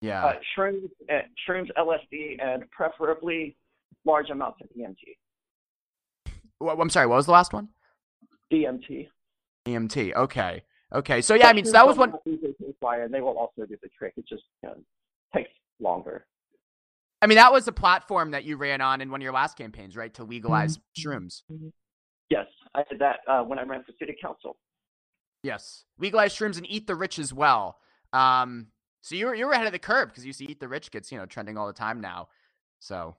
Yeah. 0.02 0.26
Uh, 0.26 0.34
shrooms, 0.58 0.90
uh, 1.10 1.22
shrooms, 1.48 1.70
LSD, 1.78 2.44
and 2.44 2.70
preferably 2.72 3.56
large 4.04 4.30
amounts 4.30 4.60
of 4.62 4.70
DMT. 4.70 6.34
Well, 6.60 6.80
I'm 6.82 6.90
sorry. 6.90 7.08
What 7.08 7.16
was 7.16 7.28
the 7.28 7.32
last 7.32 7.54
one? 7.54 7.70
DMT. 8.52 9.08
DMT. 9.66 10.14
Okay. 10.16 10.64
Okay. 10.94 11.22
So 11.22 11.36
yeah, 11.36 11.48
I 11.48 11.54
mean, 11.54 11.66
so 11.66 11.72
that 11.72 11.88
was 11.88 11.98
one. 11.98 12.14
And 12.26 13.14
they 13.14 13.22
will 13.22 13.38
also 13.38 13.66
do 13.66 13.78
the 13.82 13.90
trick. 13.98 14.14
It 14.18 14.26
just 14.28 14.44
you 14.64 14.70
know, 14.70 14.76
takes 15.34 15.50
longer. 15.80 16.26
I 17.22 17.28
mean, 17.28 17.36
that 17.36 17.54
was 17.54 17.68
a 17.68 17.72
platform 17.72 18.32
that 18.32 18.44
you 18.44 18.58
ran 18.58 18.82
on 18.82 19.00
in 19.00 19.12
one 19.12 19.22
of 19.22 19.24
your 19.24 19.34
last 19.34 19.56
campaigns, 19.56 19.96
right? 19.96 20.14
To 20.16 20.24
legalize 20.24 20.78
mm-hmm. 20.78 21.10
shrooms. 21.10 21.44
Yes, 22.30 22.48
I 22.76 22.84
did 22.90 23.00
that 23.00 23.20
uh, 23.28 23.44
when 23.44 23.60
I 23.60 23.64
ran 23.64 23.84
for 23.84 23.92
city 24.00 24.16
council. 24.22 24.58
Yes, 25.44 25.86
legalize 25.98 26.34
shrooms 26.36 26.58
and 26.58 26.70
eat 26.70 26.88
the 26.88 26.96
rich 26.96 27.18
as 27.20 27.34
well. 27.34 27.78
Um, 28.14 28.68
so 29.02 29.16
you 29.16 29.26
were 29.26 29.36
you 29.36 29.46
were 29.48 29.54
ahead 29.54 29.66
of 29.66 29.74
the 29.74 29.80
curve 29.80 30.10
because 30.10 30.26
you 30.26 30.34
see 30.34 30.46
eat 30.46 30.60
the 30.60 30.68
rich 30.68 30.92
gets 30.92 31.12
you 31.12 31.18
know 31.18 31.26
trending 31.26 31.58
all 31.58 31.68
the 31.68 31.74
time 31.74 32.00
now. 32.02 32.30
So 32.80 33.16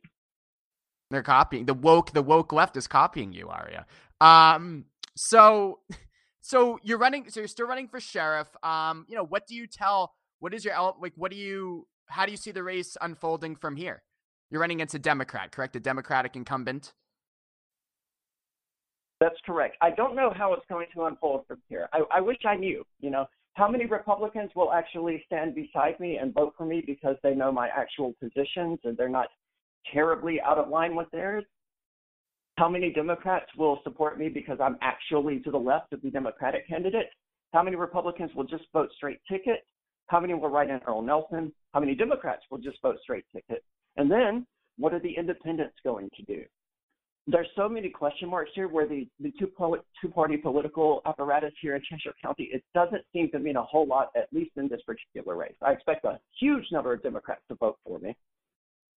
they're 1.10 1.22
copying 1.22 1.66
the 1.66 1.74
woke 1.74 2.12
the 2.12 2.22
woke 2.22 2.52
left 2.52 2.76
is 2.76 2.86
copying 2.86 3.32
you, 3.32 3.48
Aria. 3.48 3.86
Um, 4.20 4.86
so 5.16 5.80
so 6.40 6.78
you're 6.82 6.98
running 6.98 7.30
so 7.30 7.40
you're 7.40 7.48
still 7.48 7.68
running 7.68 7.88
for 7.88 8.00
sheriff. 8.00 8.48
Um, 8.62 9.06
you 9.08 9.14
know 9.14 9.24
what 9.24 9.46
do 9.46 9.54
you 9.54 9.66
tell? 9.66 10.12
What 10.40 10.52
is 10.52 10.64
your 10.64 10.74
like? 11.00 11.12
What 11.16 11.30
do 11.30 11.36
you 11.36 11.86
how 12.08 12.26
do 12.26 12.32
you 12.32 12.36
see 12.36 12.50
the 12.50 12.62
race 12.62 12.96
unfolding 13.00 13.56
from 13.56 13.76
here? 13.76 14.02
You're 14.50 14.60
running 14.60 14.78
against 14.78 14.94
a 14.94 14.98
Democrat, 14.98 15.52
correct? 15.52 15.76
A 15.76 15.80
Democratic 15.80 16.36
incumbent. 16.36 16.92
That's 19.20 19.36
correct. 19.46 19.76
I 19.80 19.90
don't 19.90 20.14
know 20.14 20.32
how 20.36 20.52
it's 20.52 20.66
going 20.68 20.86
to 20.94 21.04
unfold 21.04 21.46
from 21.46 21.58
here. 21.68 21.88
I, 21.92 22.02
I 22.14 22.20
wish 22.20 22.38
I 22.46 22.56
knew. 22.56 22.84
You 23.00 23.10
know, 23.10 23.26
how 23.54 23.68
many 23.68 23.86
Republicans 23.86 24.50
will 24.54 24.72
actually 24.72 25.22
stand 25.26 25.54
beside 25.54 25.98
me 25.98 26.16
and 26.16 26.34
vote 26.34 26.54
for 26.56 26.66
me 26.66 26.82
because 26.86 27.16
they 27.22 27.34
know 27.34 27.50
my 27.50 27.68
actual 27.68 28.14
positions 28.20 28.78
and 28.84 28.96
they're 28.96 29.08
not 29.08 29.28
terribly 29.92 30.40
out 30.40 30.58
of 30.58 30.68
line 30.68 30.94
with 30.94 31.10
theirs? 31.10 31.44
How 32.58 32.68
many 32.68 32.92
Democrats 32.92 33.46
will 33.56 33.80
support 33.84 34.18
me 34.18 34.28
because 34.28 34.58
I'm 34.62 34.76
actually 34.82 35.40
to 35.40 35.50
the 35.50 35.58
left 35.58 35.92
of 35.92 36.02
the 36.02 36.10
Democratic 36.10 36.68
candidate? 36.68 37.08
How 37.52 37.62
many 37.62 37.76
Republicans 37.76 38.30
will 38.34 38.44
just 38.44 38.64
vote 38.72 38.90
straight 38.96 39.20
ticket? 39.30 39.64
How 40.08 40.20
many 40.20 40.34
will 40.34 40.48
write 40.50 40.70
in 40.70 40.80
Earl 40.86 41.02
Nelson? 41.02 41.52
How 41.72 41.80
many 41.80 41.94
Democrats 41.94 42.42
will 42.50 42.58
just 42.58 42.80
vote 42.82 42.98
straight 43.02 43.24
ticket? 43.34 43.64
And 43.96 44.10
then 44.10 44.46
what 44.78 44.92
are 44.92 45.00
the 45.00 45.16
independents 45.16 45.76
going 45.84 46.10
to 46.16 46.22
do? 46.22 46.44
There's 47.28 47.48
so 47.56 47.68
many 47.68 47.88
question 47.88 48.28
marks 48.28 48.52
here 48.54 48.68
where 48.68 48.86
the, 48.86 49.08
the 49.18 49.32
two, 49.38 49.50
two 50.00 50.08
party 50.08 50.36
political 50.36 51.02
apparatus 51.06 51.52
here 51.60 51.74
in 51.74 51.82
Cheshire 51.82 52.14
County, 52.22 52.48
it 52.52 52.62
doesn't 52.72 53.02
seem 53.12 53.30
to 53.32 53.40
mean 53.40 53.56
a 53.56 53.62
whole 53.62 53.86
lot, 53.86 54.10
at 54.16 54.28
least 54.32 54.52
in 54.56 54.68
this 54.68 54.80
particular 54.86 55.34
race. 55.34 55.56
I 55.60 55.72
expect 55.72 56.04
a 56.04 56.20
huge 56.38 56.64
number 56.70 56.92
of 56.92 57.02
Democrats 57.02 57.42
to 57.48 57.56
vote 57.56 57.78
for 57.84 57.98
me. 57.98 58.16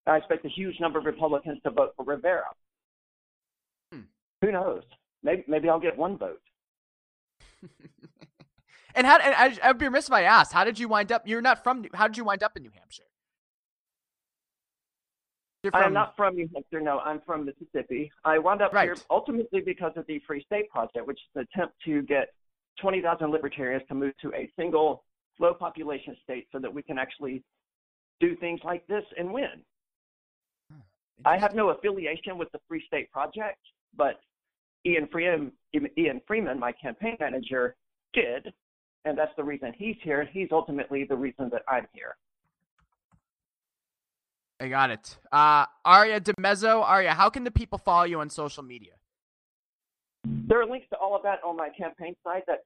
I 0.06 0.18
expect 0.18 0.46
a 0.46 0.50
huge 0.50 0.80
number 0.80 1.00
of 1.00 1.06
Republicans 1.06 1.60
to 1.63 1.72
vote 1.72 1.94
for 1.96 2.06
Rivera. 2.06 2.46
Hmm. 3.92 4.02
Who 4.42 4.52
knows? 4.52 4.84
Maybe, 5.24 5.44
maybe 5.48 5.68
I'll 5.68 5.80
get 5.80 5.98
one 5.98 6.18
vote. 6.18 6.42
And 8.96 9.06
how? 9.06 9.18
And 9.20 9.36
I, 9.36 9.70
I'd 9.70 9.78
be 9.78 9.86
remiss 9.86 10.08
if 10.08 10.13
I 10.13 10.24
asked, 10.24 10.52
how 10.52 10.63
did 10.63 10.80
you 10.80 10.88
wind 10.88 11.12
up? 11.12 11.28
You're 11.28 11.42
not 11.42 11.63
from. 11.63 11.86
How 11.94 12.08
did 12.08 12.18
you 12.18 12.24
wind 12.24 12.44
up 12.44 12.58
in 12.58 12.63
New 12.63 12.72
Hampshire? 12.72 13.04
From... 15.62 15.72
I 15.74 15.84
am 15.84 15.93
not 15.93 16.15
from 16.15 16.36
New 16.36 16.50
Hampshire. 16.54 16.80
No, 16.80 17.00
I'm 17.00 17.22
from 17.26 17.45
Mississippi. 17.45 18.12
I 18.24 18.39
wound 18.39 18.62
up 18.62 18.74
right. 18.74 18.86
here 18.86 18.98
ultimately 19.10 19.62
because 19.62 19.91
of 19.98 20.08
the 20.08 20.22
Free 20.26 20.43
State 20.45 20.69
Project, 20.69 21.06
which 21.06 21.17
is 21.17 21.30
an 21.36 21.48
attempt 21.54 21.76
to 21.86 22.02
get 22.04 22.30
20,000 22.80 23.30
libertarians 23.30 23.84
to 23.89 23.95
move 23.95 24.13
to 24.22 24.34
a 24.34 24.50
single 24.58 25.04
low 25.39 25.54
population 25.54 26.15
state 26.24 26.48
so 26.52 26.60
that 26.60 26.74
we 26.74 26.82
can 26.82 26.98
actually 26.98 27.43
do 28.19 28.36
things 28.38 28.60
like 28.63 28.86
this 28.88 29.04
and 29.17 29.32
win. 29.32 29.63
I 31.26 31.38
have 31.38 31.54
no 31.54 31.69
affiliation 31.69 32.38
with 32.38 32.50
the 32.52 32.60
Free 32.67 32.84
State 32.88 33.12
Project, 33.12 33.60
but 33.95 34.22
Ian 34.86 35.08
Freeman, 35.12 35.52
Ian 35.98 36.22
Freeman, 36.26 36.58
my 36.58 36.72
campaign 36.72 37.17
manager, 37.19 37.76
did, 38.13 38.54
and 39.04 39.17
that's 39.17 39.36
the 39.36 39.43
reason 39.43 39.74
he's 39.78 39.98
here. 40.02 40.22
And 40.22 40.30
he's 40.30 40.48
ultimately 40.52 41.04
the 41.04 41.17
reason 41.17 41.50
that 41.52 41.63
I'm 41.67 41.88
here. 41.93 42.15
I 44.60 44.67
got 44.67 44.91
it. 44.91 45.17
Uh, 45.32 45.65
Aria 45.86 46.19
DiMezzo, 46.19 46.84
Aria, 46.84 47.13
how 47.13 47.30
can 47.30 47.43
the 47.43 47.52
people 47.52 47.78
follow 47.78 48.04
you 48.04 48.19
on 48.19 48.30
social 48.30 48.63
media? 48.63 48.93
There 50.26 50.62
are 50.62 50.65
links 50.65 50.88
to 50.91 50.98
all 50.98 51.15
of 51.15 51.24
that 51.24 51.39
on 51.45 51.56
my 51.56 51.69
campaign 51.69 52.13
site. 52.24 52.43
That's 52.45 52.63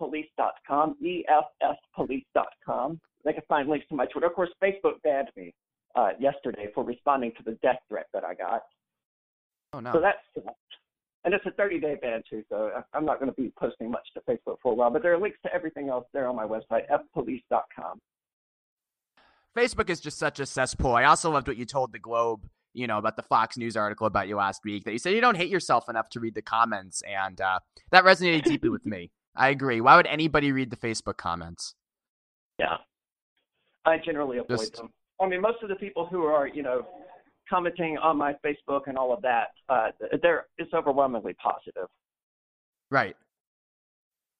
fpolice.com, 0.00 0.96
efspolice.com. 1.02 3.00
They 3.24 3.32
can 3.32 3.42
find 3.48 3.68
links 3.68 3.86
to 3.88 3.94
my 3.94 4.06
Twitter. 4.06 4.26
Of 4.26 4.34
course, 4.34 4.50
Facebook 4.62 5.02
banned 5.02 5.28
me 5.36 5.52
uh, 5.96 6.10
yesterday 6.18 6.68
for 6.74 6.82
responding 6.82 7.32
to 7.36 7.42
the 7.42 7.58
death 7.62 7.78
threat 7.88 8.06
that 8.14 8.24
I 8.24 8.34
got. 8.34 8.62
Oh, 9.74 9.80
no. 9.80 9.92
So 9.92 10.00
that's 10.00 10.18
and 11.24 11.32
it's 11.32 11.44
a 11.46 11.50
30 11.52 11.80
day 11.80 11.96
ban 12.00 12.22
too, 12.28 12.44
so 12.50 12.70
I'm 12.92 13.04
not 13.04 13.18
going 13.18 13.32
to 13.32 13.40
be 13.40 13.50
posting 13.58 13.90
much 13.90 14.06
to 14.14 14.20
Facebook 14.20 14.56
for 14.62 14.72
a 14.72 14.74
while. 14.74 14.90
But 14.90 15.02
there 15.02 15.14
are 15.14 15.18
links 15.18 15.38
to 15.44 15.54
everything 15.54 15.88
else 15.88 16.06
there 16.12 16.28
on 16.28 16.36
my 16.36 16.44
website, 16.44 16.82
fpolice.com. 16.90 18.00
Facebook 19.56 19.88
is 19.88 20.00
just 20.00 20.18
such 20.18 20.40
a 20.40 20.46
cesspool. 20.46 20.94
I 20.94 21.04
also 21.04 21.30
loved 21.30 21.48
what 21.48 21.56
you 21.56 21.64
told 21.64 21.92
the 21.92 21.98
Globe, 21.98 22.48
you 22.72 22.86
know, 22.86 22.98
about 22.98 23.16
the 23.16 23.22
Fox 23.22 23.56
News 23.56 23.76
article 23.76 24.06
about 24.06 24.26
you 24.28 24.36
last 24.36 24.62
week. 24.64 24.84
That 24.84 24.92
you 24.92 24.98
said 24.98 25.14
you 25.14 25.20
don't 25.20 25.36
hate 25.36 25.50
yourself 25.50 25.88
enough 25.88 26.08
to 26.10 26.20
read 26.20 26.34
the 26.34 26.42
comments, 26.42 27.02
and 27.02 27.40
uh, 27.40 27.60
that 27.90 28.04
resonated 28.04 28.44
deeply 28.44 28.68
with 28.68 28.84
me. 28.84 29.10
I 29.36 29.48
agree. 29.48 29.80
Why 29.80 29.96
would 29.96 30.06
anybody 30.06 30.52
read 30.52 30.70
the 30.70 30.76
Facebook 30.76 31.16
comments? 31.16 31.74
Yeah, 32.58 32.76
I 33.84 33.98
generally 33.98 34.38
avoid 34.38 34.58
just... 34.58 34.76
them. 34.76 34.90
I 35.20 35.28
mean, 35.28 35.40
most 35.40 35.62
of 35.62 35.68
the 35.68 35.76
people 35.76 36.06
who 36.06 36.24
are, 36.24 36.48
you 36.48 36.62
know, 36.62 36.86
commenting 37.48 37.96
on 37.98 38.16
my 38.16 38.34
Facebook 38.44 38.82
and 38.86 38.98
all 38.98 39.12
of 39.12 39.22
that, 39.22 39.48
uh, 39.68 39.88
there 40.22 40.46
it's 40.58 40.74
overwhelmingly 40.74 41.34
positive. 41.34 41.88
Right. 42.90 43.16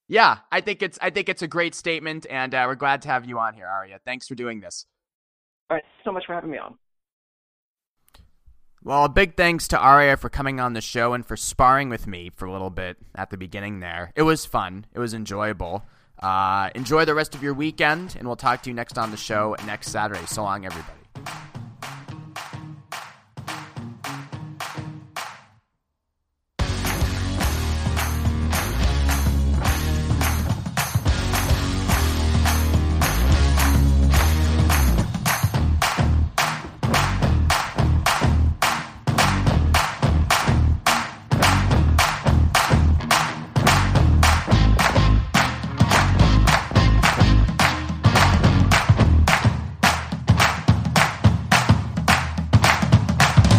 Yeah, 0.09 0.39
I 0.53 0.61
think 0.61 0.83
it's 0.83 0.99
I 1.01 1.11
think 1.11 1.29
it's 1.29 1.43
a 1.43 1.49
great 1.49 1.75
statement, 1.75 2.27
and 2.29 2.55
uh, 2.55 2.65
we're 2.67 2.75
glad 2.75 3.01
to 3.03 3.09
have 3.09 3.25
you 3.25 3.39
on 3.39 3.55
here, 3.55 3.67
Aria. 3.67 4.01
Thanks 4.05 4.27
for 4.27 4.35
doing 4.35 4.61
this. 4.61 4.87
All 5.75 5.79
right, 5.79 5.85
so 6.05 6.13
much 6.13 6.25
for 6.25 6.35
having 6.35 6.53
me 6.53 6.59
on. 6.59 6.77
Well, 8.85 9.05
a 9.05 9.09
big 9.09 9.37
thanks 9.37 9.67
to 9.69 9.79
Aria 9.79 10.17
for 10.17 10.29
coming 10.29 10.61
on 10.61 10.73
the 10.73 10.81
show 10.81 11.15
and 11.15 11.27
for 11.27 11.37
sparring 11.37 11.89
with 11.89 12.07
me 12.07 12.31
for 12.37 12.45
a 12.45 12.53
little 12.53 12.71
bit 12.71 12.97
at 13.17 13.31
the 13.31 13.37
beginning 13.37 13.81
there. 13.81 14.13
It 14.15 14.23
was 14.23 14.47
fun. 14.47 14.87
It 14.95 15.01
was 15.01 15.15
enjoyable. 15.15 15.85
Uh, 16.23 16.71
enjoy 16.77 17.05
the 17.05 17.15
rest 17.15 17.35
of 17.35 17.43
your 17.43 17.55
weekend, 17.55 18.15
and 18.17 18.29
we'll 18.29 18.37
talk 18.37 18.63
to 18.63 18.71
you 18.71 18.75
next 18.75 18.97
on 18.99 19.11
the 19.11 19.17
show 19.17 19.57
next 19.67 19.89
Saturday. 19.89 20.27
So 20.27 20.45
long, 20.45 20.65
everybody. 20.65 21.04